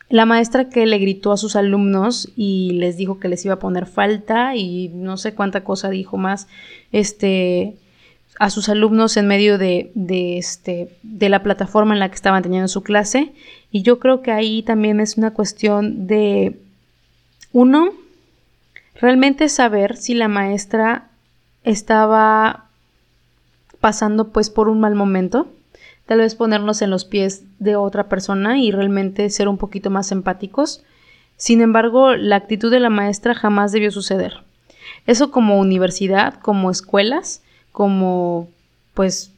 la 0.09 0.25
maestra 0.25 0.67
que 0.67 0.85
le 0.85 0.97
gritó 0.97 1.31
a 1.31 1.37
sus 1.37 1.55
alumnos 1.55 2.29
y 2.35 2.71
les 2.73 2.97
dijo 2.97 3.21
que 3.21 3.29
les 3.29 3.45
iba 3.45 3.53
a 3.53 3.59
poner 3.59 3.85
falta 3.85 4.57
y 4.57 4.89
no 4.89 5.15
sé 5.15 5.33
cuánta 5.33 5.63
cosa 5.63 5.89
dijo 5.89 6.17
más 6.17 6.49
este 6.91 7.77
a 8.41 8.49
sus 8.49 8.69
alumnos 8.69 9.17
en 9.17 9.27
medio 9.27 9.59
de, 9.59 9.91
de, 9.93 10.39
este, 10.39 10.89
de 11.03 11.29
la 11.29 11.43
plataforma 11.43 11.93
en 11.93 11.99
la 11.99 12.09
que 12.09 12.15
estaban 12.15 12.41
teniendo 12.41 12.67
su 12.67 12.81
clase. 12.81 13.33
Y 13.71 13.83
yo 13.83 13.99
creo 13.99 14.23
que 14.23 14.31
ahí 14.31 14.63
también 14.63 14.99
es 14.99 15.15
una 15.15 15.29
cuestión 15.29 16.07
de, 16.07 16.57
uno, 17.53 17.91
realmente 18.95 19.47
saber 19.47 19.95
si 19.95 20.15
la 20.15 20.27
maestra 20.27 21.07
estaba 21.63 22.65
pasando 23.79 24.29
pues 24.29 24.49
por 24.49 24.69
un 24.69 24.79
mal 24.79 24.95
momento 24.95 25.47
tal 26.07 26.17
vez 26.17 26.33
ponernos 26.33 26.81
en 26.81 26.89
los 26.89 27.05
pies 27.05 27.43
de 27.59 27.75
otra 27.75 28.09
persona 28.09 28.59
y 28.59 28.71
realmente 28.71 29.29
ser 29.29 29.47
un 29.47 29.59
poquito 29.59 29.91
más 29.91 30.11
empáticos. 30.11 30.83
Sin 31.37 31.61
embargo, 31.61 32.15
la 32.15 32.37
actitud 32.37 32.71
de 32.71 32.79
la 32.79 32.89
maestra 32.89 33.35
jamás 33.35 33.71
debió 33.71 33.91
suceder. 33.91 34.43
Eso 35.05 35.29
como 35.29 35.59
universidad, 35.59 36.33
como 36.41 36.71
escuelas, 36.71 37.43
como 37.71 38.49
pues, 38.93 39.31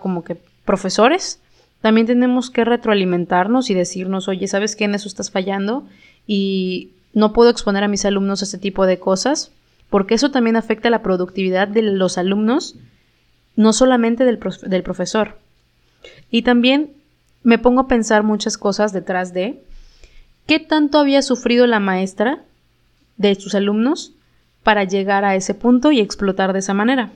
como 0.00 0.24
que 0.24 0.36
profesores, 0.64 1.40
también 1.80 2.06
tenemos 2.06 2.50
que 2.50 2.64
retroalimentarnos 2.64 3.70
y 3.70 3.74
decirnos, 3.74 4.28
oye, 4.28 4.46
¿sabes 4.46 4.76
qué? 4.76 4.84
En 4.84 4.94
eso 4.94 5.08
estás 5.08 5.30
fallando 5.30 5.84
y 6.26 6.90
no 7.12 7.32
puedo 7.32 7.50
exponer 7.50 7.82
a 7.82 7.88
mis 7.88 8.04
alumnos 8.04 8.40
a 8.40 8.44
este 8.44 8.58
tipo 8.58 8.86
de 8.86 8.98
cosas, 8.98 9.50
porque 9.90 10.14
eso 10.14 10.30
también 10.30 10.56
afecta 10.56 10.90
la 10.90 11.02
productividad 11.02 11.68
de 11.68 11.82
los 11.82 12.18
alumnos, 12.18 12.76
no 13.56 13.72
solamente 13.72 14.24
del, 14.24 14.38
del 14.62 14.82
profesor. 14.82 15.38
Y 16.30 16.42
también 16.42 16.92
me 17.42 17.58
pongo 17.58 17.82
a 17.82 17.88
pensar 17.88 18.22
muchas 18.22 18.56
cosas 18.56 18.92
detrás 18.92 19.32
de 19.32 19.62
qué 20.46 20.60
tanto 20.60 20.98
había 20.98 21.22
sufrido 21.22 21.66
la 21.66 21.80
maestra 21.80 22.44
de 23.16 23.34
sus 23.34 23.54
alumnos 23.54 24.12
para 24.62 24.84
llegar 24.84 25.24
a 25.24 25.34
ese 25.34 25.54
punto 25.54 25.92
y 25.92 26.00
explotar 26.00 26.52
de 26.52 26.60
esa 26.60 26.74
manera. 26.74 27.10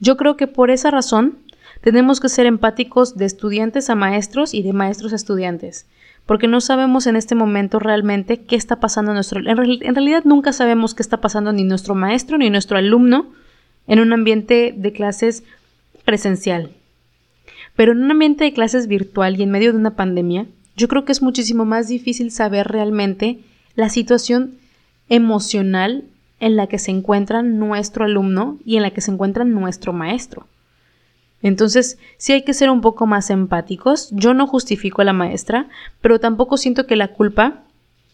Yo 0.00 0.16
creo 0.16 0.36
que 0.36 0.46
por 0.46 0.70
esa 0.70 0.90
razón 0.90 1.38
tenemos 1.80 2.20
que 2.20 2.28
ser 2.28 2.46
empáticos 2.46 3.16
de 3.16 3.26
estudiantes 3.26 3.90
a 3.90 3.94
maestros 3.94 4.54
y 4.54 4.62
de 4.62 4.72
maestros 4.72 5.12
a 5.12 5.16
estudiantes, 5.16 5.86
porque 6.26 6.48
no 6.48 6.60
sabemos 6.60 7.06
en 7.06 7.16
este 7.16 7.34
momento 7.34 7.78
realmente 7.78 8.40
qué 8.42 8.56
está 8.56 8.80
pasando 8.80 9.10
en 9.10 9.16
nuestro... 9.16 9.40
En, 9.40 9.48
en 9.48 9.94
realidad 9.94 10.24
nunca 10.24 10.52
sabemos 10.52 10.94
qué 10.94 11.02
está 11.02 11.20
pasando 11.20 11.52
ni 11.52 11.64
nuestro 11.64 11.94
maestro 11.94 12.38
ni 12.38 12.50
nuestro 12.50 12.78
alumno 12.78 13.32
en 13.86 14.00
un 14.00 14.12
ambiente 14.12 14.74
de 14.76 14.92
clases 14.92 15.44
presencial. 16.04 16.70
Pero 17.76 17.92
en 17.92 18.02
un 18.02 18.10
ambiente 18.10 18.44
de 18.44 18.52
clases 18.52 18.86
virtual 18.86 19.38
y 19.38 19.42
en 19.42 19.50
medio 19.50 19.72
de 19.72 19.78
una 19.78 19.96
pandemia, 19.96 20.46
yo 20.76 20.88
creo 20.88 21.04
que 21.04 21.12
es 21.12 21.22
muchísimo 21.22 21.64
más 21.64 21.88
difícil 21.88 22.30
saber 22.30 22.68
realmente 22.68 23.40
la 23.74 23.88
situación 23.88 24.54
emocional 25.08 26.04
en 26.40 26.56
la 26.56 26.66
que 26.66 26.78
se 26.78 26.90
encuentra 26.90 27.42
nuestro 27.42 28.04
alumno 28.04 28.58
y 28.64 28.76
en 28.76 28.82
la 28.82 28.90
que 28.90 29.00
se 29.00 29.10
encuentra 29.10 29.44
nuestro 29.44 29.92
maestro. 29.92 30.46
Entonces, 31.42 31.98
sí 32.16 32.32
hay 32.32 32.42
que 32.42 32.54
ser 32.54 32.70
un 32.70 32.80
poco 32.80 33.06
más 33.06 33.28
empáticos. 33.28 34.08
Yo 34.12 34.32
no 34.32 34.46
justifico 34.46 35.02
a 35.02 35.04
la 35.04 35.12
maestra, 35.12 35.68
pero 36.00 36.18
tampoco 36.18 36.56
siento 36.56 36.86
que 36.86 36.96
la 36.96 37.08
culpa 37.08 37.64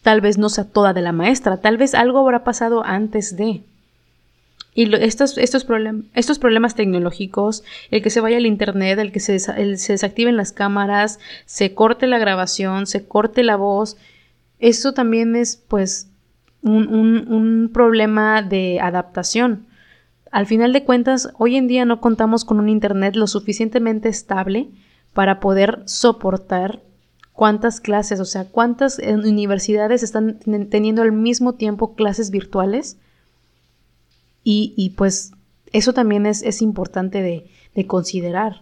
tal 0.01 0.19
vez 0.19 0.37
no 0.37 0.49
sea 0.49 0.65
toda 0.65 0.93
de 0.93 1.01
la 1.01 1.11
maestra, 1.13 1.57
tal 1.57 1.77
vez 1.77 1.93
algo 1.93 2.19
habrá 2.19 2.43
pasado 2.43 2.83
antes 2.83 3.37
de. 3.37 3.61
Y 4.73 4.93
estos, 4.95 5.37
estos, 5.37 5.65
estos 6.13 6.39
problemas 6.39 6.75
tecnológicos, 6.75 7.63
el 7.89 8.01
que 8.01 8.09
se 8.09 8.21
vaya 8.21 8.37
al 8.37 8.45
internet, 8.45 8.99
el 8.99 9.11
que 9.11 9.19
se, 9.19 9.39
se 9.39 9.53
desactiven 9.93 10.37
las 10.37 10.53
cámaras, 10.53 11.19
se 11.45 11.73
corte 11.73 12.07
la 12.07 12.19
grabación, 12.19 12.87
se 12.87 13.05
corte 13.05 13.43
la 13.43 13.57
voz, 13.57 13.97
eso 14.59 14.93
también 14.93 15.35
es 15.35 15.57
pues 15.67 16.10
un, 16.61 16.87
un, 17.27 17.69
problema 17.73 18.41
de 18.41 18.79
adaptación. 18.79 19.65
al 20.31 20.45
final 20.45 20.73
de 20.73 20.85
cuentas, 20.85 21.29
hoy 21.37 21.55
en 21.55 21.67
día 21.67 21.85
no 21.85 21.99
contamos 21.99 22.45
con 22.45 22.59
un 22.59 22.69
Internet 22.69 23.15
lo 23.15 23.27
suficientemente 23.27 24.09
estable 24.09 24.69
para 25.13 25.39
poder 25.39 25.83
soportar 25.85 26.81
cuántas 27.33 27.79
clases, 27.79 28.19
o 28.19 28.25
sea, 28.25 28.45
cuántas 28.45 28.99
eh, 28.99 29.15
universidades 29.15 30.03
están 30.03 30.39
teniendo 30.69 31.01
al 31.01 31.11
mismo 31.11 31.53
tiempo 31.53 31.95
clases 31.95 32.29
virtuales. 32.29 32.97
Y, 34.43 34.93
pues 34.97 35.31
eso 35.71 35.93
también 35.93 36.25
es, 36.25 36.61
importante 36.61 37.21
de, 37.73 37.87
considerar. 37.87 38.61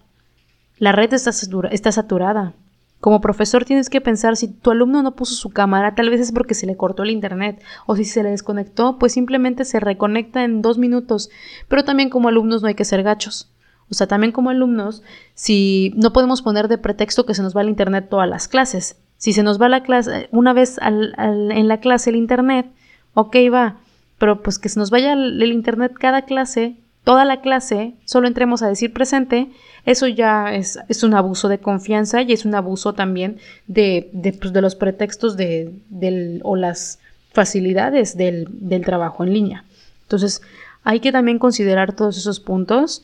La 0.77 0.91
red 0.91 1.13
está, 1.13 1.31
está 1.71 1.91
saturada. 1.91 2.53
Como 2.99 3.21
profesor 3.21 3.63
tienes 3.63 3.89
que 3.89 4.01
pensar 4.01 4.35
si 4.35 4.49
tu 4.49 4.71
alumno 4.71 5.01
no 5.01 5.15
puso 5.15 5.35
su 5.35 5.51
cámara, 5.51 5.95
tal 5.95 6.09
vez 6.09 6.19
es 6.19 6.31
porque 6.31 6.53
se 6.53 6.65
le 6.65 6.75
cortó 6.75 7.03
el 7.03 7.11
internet 7.11 7.61
o 7.85 7.95
si 7.95 8.03
se 8.03 8.23
le 8.23 8.29
desconectó, 8.29 8.99
pues 8.99 9.13
simplemente 9.13 9.63
se 9.63 9.79
reconecta 9.79 10.43
en 10.43 10.61
dos 10.61 10.77
minutos. 10.77 11.29
Pero 11.67 11.85
también 11.85 12.09
como 12.09 12.27
alumnos 12.27 12.61
no 12.61 12.67
hay 12.67 12.75
que 12.75 12.85
ser 12.85 13.03
gachos. 13.03 13.51
O 13.89 13.95
sea, 13.95 14.07
también 14.07 14.31
como 14.31 14.49
alumnos, 14.49 15.01
si 15.33 15.93
no 15.95 16.13
podemos 16.13 16.41
poner 16.41 16.67
de 16.67 16.77
pretexto 16.77 17.25
que 17.25 17.33
se 17.33 17.41
nos 17.41 17.55
va 17.55 17.61
el 17.61 17.69
internet 17.69 18.07
todas 18.09 18.29
las 18.29 18.47
clases. 18.47 18.97
Si 19.17 19.33
se 19.33 19.43
nos 19.43 19.59
va 19.59 19.67
la 19.67 19.83
clase, 19.83 20.29
una 20.31 20.53
vez 20.53 20.79
en 20.81 21.67
la 21.67 21.79
clase 21.79 22.09
el 22.09 22.15
internet, 22.15 22.67
ok, 23.15 23.35
va, 23.51 23.77
pero 24.17 24.43
pues 24.43 24.59
que 24.59 24.69
se 24.69 24.79
nos 24.79 24.91
vaya 24.91 25.13
el, 25.13 25.51
internet 25.51 25.93
cada 25.97 26.23
clase, 26.23 26.77
toda 27.09 27.25
la 27.25 27.41
clase, 27.41 27.95
solo 28.05 28.27
entremos 28.27 28.61
a 28.61 28.67
decir 28.67 28.93
presente, 28.93 29.49
eso 29.83 30.05
ya 30.05 30.53
es, 30.53 30.77
es 30.89 31.01
un 31.01 31.15
abuso 31.15 31.49
de 31.49 31.57
confianza 31.57 32.21
y 32.21 32.33
es 32.33 32.45
un 32.45 32.53
abuso 32.53 32.93
también 32.93 33.39
de, 33.65 34.11
de, 34.13 34.31
pues, 34.31 34.53
de 34.53 34.61
los 34.61 34.75
pretextos 34.75 35.35
de, 35.35 35.73
del, 35.89 36.39
o 36.43 36.55
las 36.55 36.99
facilidades 37.33 38.15
del, 38.15 38.45
del 38.51 38.85
trabajo 38.85 39.23
en 39.23 39.33
línea. 39.33 39.63
Entonces, 40.03 40.43
hay 40.83 40.99
que 40.99 41.11
también 41.11 41.39
considerar 41.39 41.93
todos 41.93 42.15
esos 42.15 42.39
puntos 42.39 43.03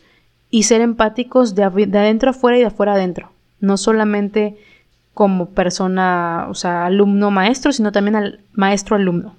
y 0.52 0.64
ser 0.64 0.82
empáticos 0.82 1.56
de, 1.56 1.64
adentro 1.64 2.30
afuera 2.30 2.58
y 2.58 2.62
de 2.62 2.68
afuera 2.68 2.94
adentro. 2.94 3.32
No 3.60 3.76
solamente 3.76 4.56
como 5.16 5.48
persona, 5.48 6.46
o 6.52 6.54
sea, 6.54 6.86
alumno 6.86 7.32
maestro, 7.32 7.72
sino 7.72 7.92
también 7.92 8.18
al 8.18 8.40
maestro 8.54 8.98
alumno. 8.98 9.36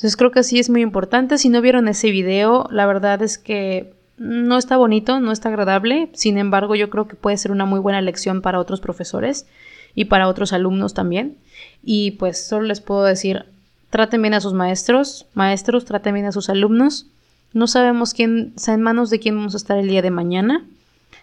Entonces 0.00 0.16
creo 0.16 0.30
que 0.30 0.42
sí 0.42 0.58
es 0.58 0.70
muy 0.70 0.80
importante. 0.80 1.38
Si 1.38 1.48
no 1.48 1.60
vieron 1.60 1.88
ese 1.88 2.10
video, 2.10 2.66
la 2.70 2.86
verdad 2.86 3.22
es 3.22 3.38
que 3.38 3.92
no 4.16 4.58
está 4.58 4.76
bonito, 4.76 5.20
no 5.20 5.30
está 5.30 5.50
agradable. 5.50 6.08
Sin 6.14 6.38
embargo, 6.38 6.74
yo 6.74 6.90
creo 6.90 7.06
que 7.06 7.16
puede 7.16 7.36
ser 7.36 7.52
una 7.52 7.66
muy 7.66 7.80
buena 7.80 8.00
lección 8.00 8.42
para 8.42 8.60
otros 8.60 8.80
profesores 8.80 9.46
y 9.94 10.06
para 10.06 10.28
otros 10.28 10.52
alumnos 10.52 10.94
también. 10.94 11.36
Y 11.82 12.12
pues 12.12 12.46
solo 12.46 12.66
les 12.66 12.80
puedo 12.80 13.04
decir, 13.04 13.44
traten 13.90 14.22
bien 14.22 14.34
a 14.34 14.40
sus 14.40 14.54
maestros, 14.54 15.26
maestros, 15.34 15.84
traten 15.84 16.14
bien 16.14 16.26
a 16.26 16.32
sus 16.32 16.48
alumnos 16.48 17.06
no 17.52 17.66
sabemos 17.66 18.14
quién, 18.14 18.54
en 18.66 18.82
manos 18.82 19.10
de 19.10 19.18
quién 19.18 19.36
vamos 19.36 19.54
a 19.54 19.56
estar 19.56 19.78
el 19.78 19.88
día 19.88 20.02
de 20.02 20.10
mañana. 20.10 20.64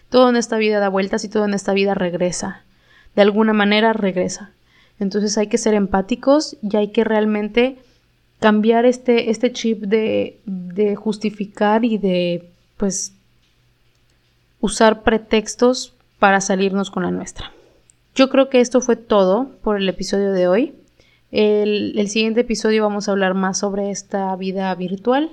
Todo 0.09 0.29
en 0.29 0.35
esta 0.35 0.57
vida 0.57 0.79
da 0.79 0.89
vueltas 0.89 1.23
y 1.23 1.29
todo 1.29 1.45
en 1.45 1.53
esta 1.53 1.73
vida 1.73 1.93
regresa. 1.93 2.63
De 3.15 3.21
alguna 3.21 3.53
manera 3.53 3.93
regresa. 3.93 4.51
Entonces 4.99 5.37
hay 5.37 5.47
que 5.47 5.57
ser 5.57 5.73
empáticos 5.73 6.57
y 6.61 6.75
hay 6.75 6.89
que 6.89 7.03
realmente 7.03 7.77
cambiar 8.39 8.85
este, 8.85 9.29
este 9.29 9.51
chip 9.51 9.83
de, 9.83 10.39
de 10.45 10.95
justificar 10.95 11.85
y 11.85 11.97
de, 11.97 12.49
pues, 12.77 13.13
usar 14.59 15.03
pretextos 15.03 15.93
para 16.19 16.41
salirnos 16.41 16.91
con 16.91 17.03
la 17.03 17.11
nuestra. 17.11 17.51
Yo 18.15 18.29
creo 18.29 18.49
que 18.49 18.59
esto 18.59 18.81
fue 18.81 18.95
todo 18.95 19.51
por 19.61 19.77
el 19.77 19.87
episodio 19.87 20.31
de 20.31 20.47
hoy. 20.47 20.73
El, 21.31 21.97
el 21.97 22.09
siguiente 22.09 22.41
episodio 22.41 22.83
vamos 22.83 23.07
a 23.07 23.11
hablar 23.11 23.33
más 23.33 23.59
sobre 23.59 23.91
esta 23.91 24.35
vida 24.35 24.73
virtual 24.75 25.31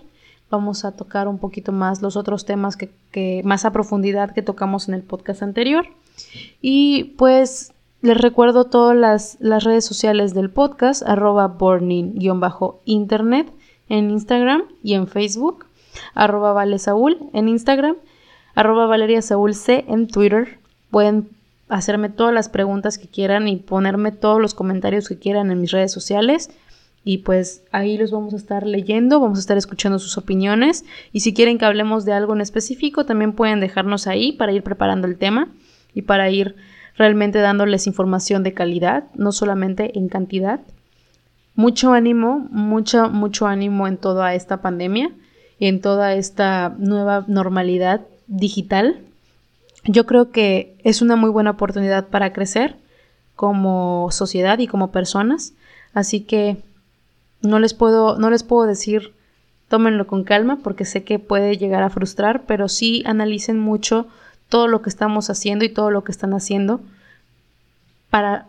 vamos 0.54 0.84
a 0.84 0.92
tocar 0.92 1.28
un 1.28 1.38
poquito 1.38 1.72
más 1.72 2.00
los 2.00 2.16
otros 2.16 2.44
temas 2.44 2.76
que, 2.76 3.42
más 3.44 3.64
a 3.64 3.72
profundidad 3.72 4.32
que 4.32 4.42
tocamos 4.42 4.88
en 4.88 4.94
el 4.94 5.02
podcast 5.02 5.42
anterior. 5.42 5.86
Y 6.60 7.14
pues 7.18 7.72
les 8.04 8.18
recuerdo 8.18 8.66
todas 8.66 8.94
las, 8.94 9.38
las 9.40 9.64
redes 9.64 9.86
sociales 9.86 10.34
del 10.34 10.50
podcast, 10.50 11.02
arroba 11.06 11.48
burning-internet 11.48 13.50
en 13.88 14.10
Instagram 14.10 14.64
y 14.82 14.92
en 14.92 15.08
Facebook, 15.08 15.64
arroba 16.12 16.52
Vale 16.52 16.76
en 17.32 17.48
Instagram, 17.48 17.96
arroba 18.54 18.86
Valeria 18.86 19.22
Saúl 19.22 19.54
C 19.54 19.86
en 19.88 20.06
Twitter. 20.06 20.58
Pueden 20.90 21.30
hacerme 21.70 22.10
todas 22.10 22.34
las 22.34 22.50
preguntas 22.50 22.98
que 22.98 23.08
quieran 23.08 23.48
y 23.48 23.56
ponerme 23.56 24.12
todos 24.12 24.38
los 24.38 24.52
comentarios 24.52 25.08
que 25.08 25.18
quieran 25.18 25.50
en 25.50 25.62
mis 25.62 25.70
redes 25.70 25.90
sociales 25.90 26.50
y 27.06 27.18
pues 27.18 27.62
ahí 27.72 27.96
los 27.96 28.10
vamos 28.10 28.34
a 28.34 28.36
estar 28.36 28.66
leyendo, 28.66 29.18
vamos 29.18 29.38
a 29.38 29.40
estar 29.40 29.56
escuchando 29.56 29.98
sus 29.98 30.18
opiniones 30.18 30.84
y 31.10 31.20
si 31.20 31.32
quieren 31.32 31.56
que 31.56 31.64
hablemos 31.64 32.04
de 32.04 32.12
algo 32.12 32.34
en 32.34 32.42
específico 32.42 33.06
también 33.06 33.32
pueden 33.32 33.60
dejarnos 33.60 34.06
ahí 34.06 34.32
para 34.32 34.52
ir 34.52 34.62
preparando 34.62 35.06
el 35.06 35.16
tema 35.16 35.48
y 35.94 36.02
para 36.02 36.28
ir 36.28 36.54
realmente 36.96 37.38
dándoles 37.38 37.86
información 37.86 38.42
de 38.42 38.54
calidad, 38.54 39.04
no 39.14 39.32
solamente 39.32 39.98
en 39.98 40.08
cantidad. 40.08 40.60
Mucho 41.54 41.92
ánimo, 41.92 42.46
mucho, 42.50 43.10
mucho 43.10 43.46
ánimo 43.46 43.86
en 43.86 43.96
toda 43.96 44.34
esta 44.34 44.60
pandemia 44.60 45.12
en 45.58 45.80
toda 45.80 46.14
esta 46.14 46.74
nueva 46.78 47.24
normalidad 47.26 48.02
digital. 48.26 49.00
Yo 49.84 50.06
creo 50.06 50.30
que 50.30 50.76
es 50.84 51.02
una 51.02 51.16
muy 51.16 51.30
buena 51.30 51.52
oportunidad 51.52 52.08
para 52.08 52.32
crecer 52.32 52.76
como 53.36 54.08
sociedad 54.10 54.58
y 54.58 54.66
como 54.66 54.90
personas. 54.90 55.52
Así 55.92 56.20
que 56.20 56.58
no 57.42 57.58
les 57.58 57.74
puedo, 57.74 58.18
no 58.18 58.30
les 58.30 58.42
puedo 58.42 58.66
decir 58.66 59.12
tómenlo 59.68 60.06
con 60.06 60.24
calma 60.24 60.58
porque 60.62 60.84
sé 60.84 61.04
que 61.04 61.18
puede 61.18 61.56
llegar 61.56 61.82
a 61.82 61.90
frustrar, 61.90 62.44
pero 62.46 62.68
sí 62.68 63.02
analicen 63.06 63.58
mucho 63.58 64.06
todo 64.54 64.68
lo 64.68 64.82
que 64.82 64.88
estamos 64.88 65.30
haciendo 65.30 65.64
y 65.64 65.68
todo 65.68 65.90
lo 65.90 66.04
que 66.04 66.12
están 66.12 66.32
haciendo 66.32 66.80
para 68.08 68.46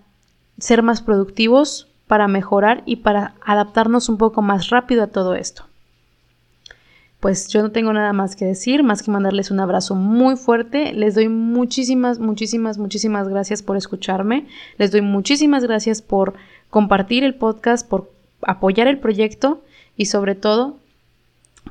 ser 0.60 0.84
más 0.84 1.02
productivos, 1.02 1.88
para 2.06 2.28
mejorar 2.28 2.84
y 2.86 2.98
para 2.98 3.34
adaptarnos 3.44 4.08
un 4.08 4.20
poco 4.20 4.44
más 4.44 4.70
rápido 4.70 5.02
a 5.02 5.08
todo 5.08 5.34
esto. 5.34 5.66
Pues 7.20 7.48
yo 7.48 7.64
no 7.64 7.72
tengo 7.72 7.92
nada 7.92 8.14
más 8.14 8.36
que 8.36 8.46
decir, 8.46 8.84
más 8.84 9.02
que 9.02 9.10
mandarles 9.10 9.50
un 9.50 9.60
abrazo 9.60 9.96
muy 9.96 10.36
fuerte. 10.36 10.94
Les 10.94 11.16
doy 11.16 11.28
muchísimas, 11.28 12.20
muchísimas, 12.20 12.78
muchísimas 12.78 13.28
gracias 13.28 13.64
por 13.64 13.76
escucharme. 13.76 14.46
Les 14.78 14.92
doy 14.92 15.02
muchísimas 15.02 15.64
gracias 15.64 16.04
por 16.04 16.36
compartir 16.70 17.24
el 17.24 17.34
podcast, 17.34 17.90
por 17.90 18.12
apoyar 18.44 18.86
el 18.86 19.00
proyecto 19.00 19.64
y 19.98 20.06
sobre 20.06 20.36
todo 20.36 20.78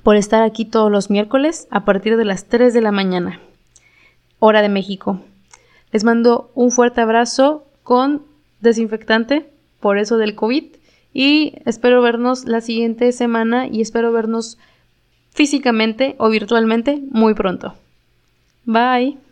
por 0.03 0.17
estar 0.17 0.43
aquí 0.43 0.65
todos 0.65 0.91
los 0.91 1.09
miércoles 1.09 1.69
a 1.71 1.85
partir 1.85 2.17
de 2.17 2.25
las 2.25 2.47
3 2.47 2.75
de 2.75 2.81
la 2.81 2.91
mañana, 2.91 3.39
hora 4.45 4.61
de 4.61 4.69
México. 4.69 5.21
Les 5.91 6.05
mando 6.05 6.51
un 6.55 6.71
fuerte 6.71 7.01
abrazo 7.01 7.65
con 7.83 8.23
desinfectante 8.61 9.49
por 9.81 9.97
eso 9.97 10.19
del 10.19 10.35
COVID 10.35 10.65
y 11.15 11.55
espero 11.65 12.03
vernos 12.03 12.45
la 12.45 12.61
siguiente 12.61 13.11
semana 13.13 13.67
y 13.67 13.81
espero 13.81 14.13
vernos 14.13 14.59
físicamente 15.31 16.15
o 16.19 16.29
virtualmente 16.29 17.01
muy 17.11 17.33
pronto. 17.33 17.75
Bye. 18.67 19.24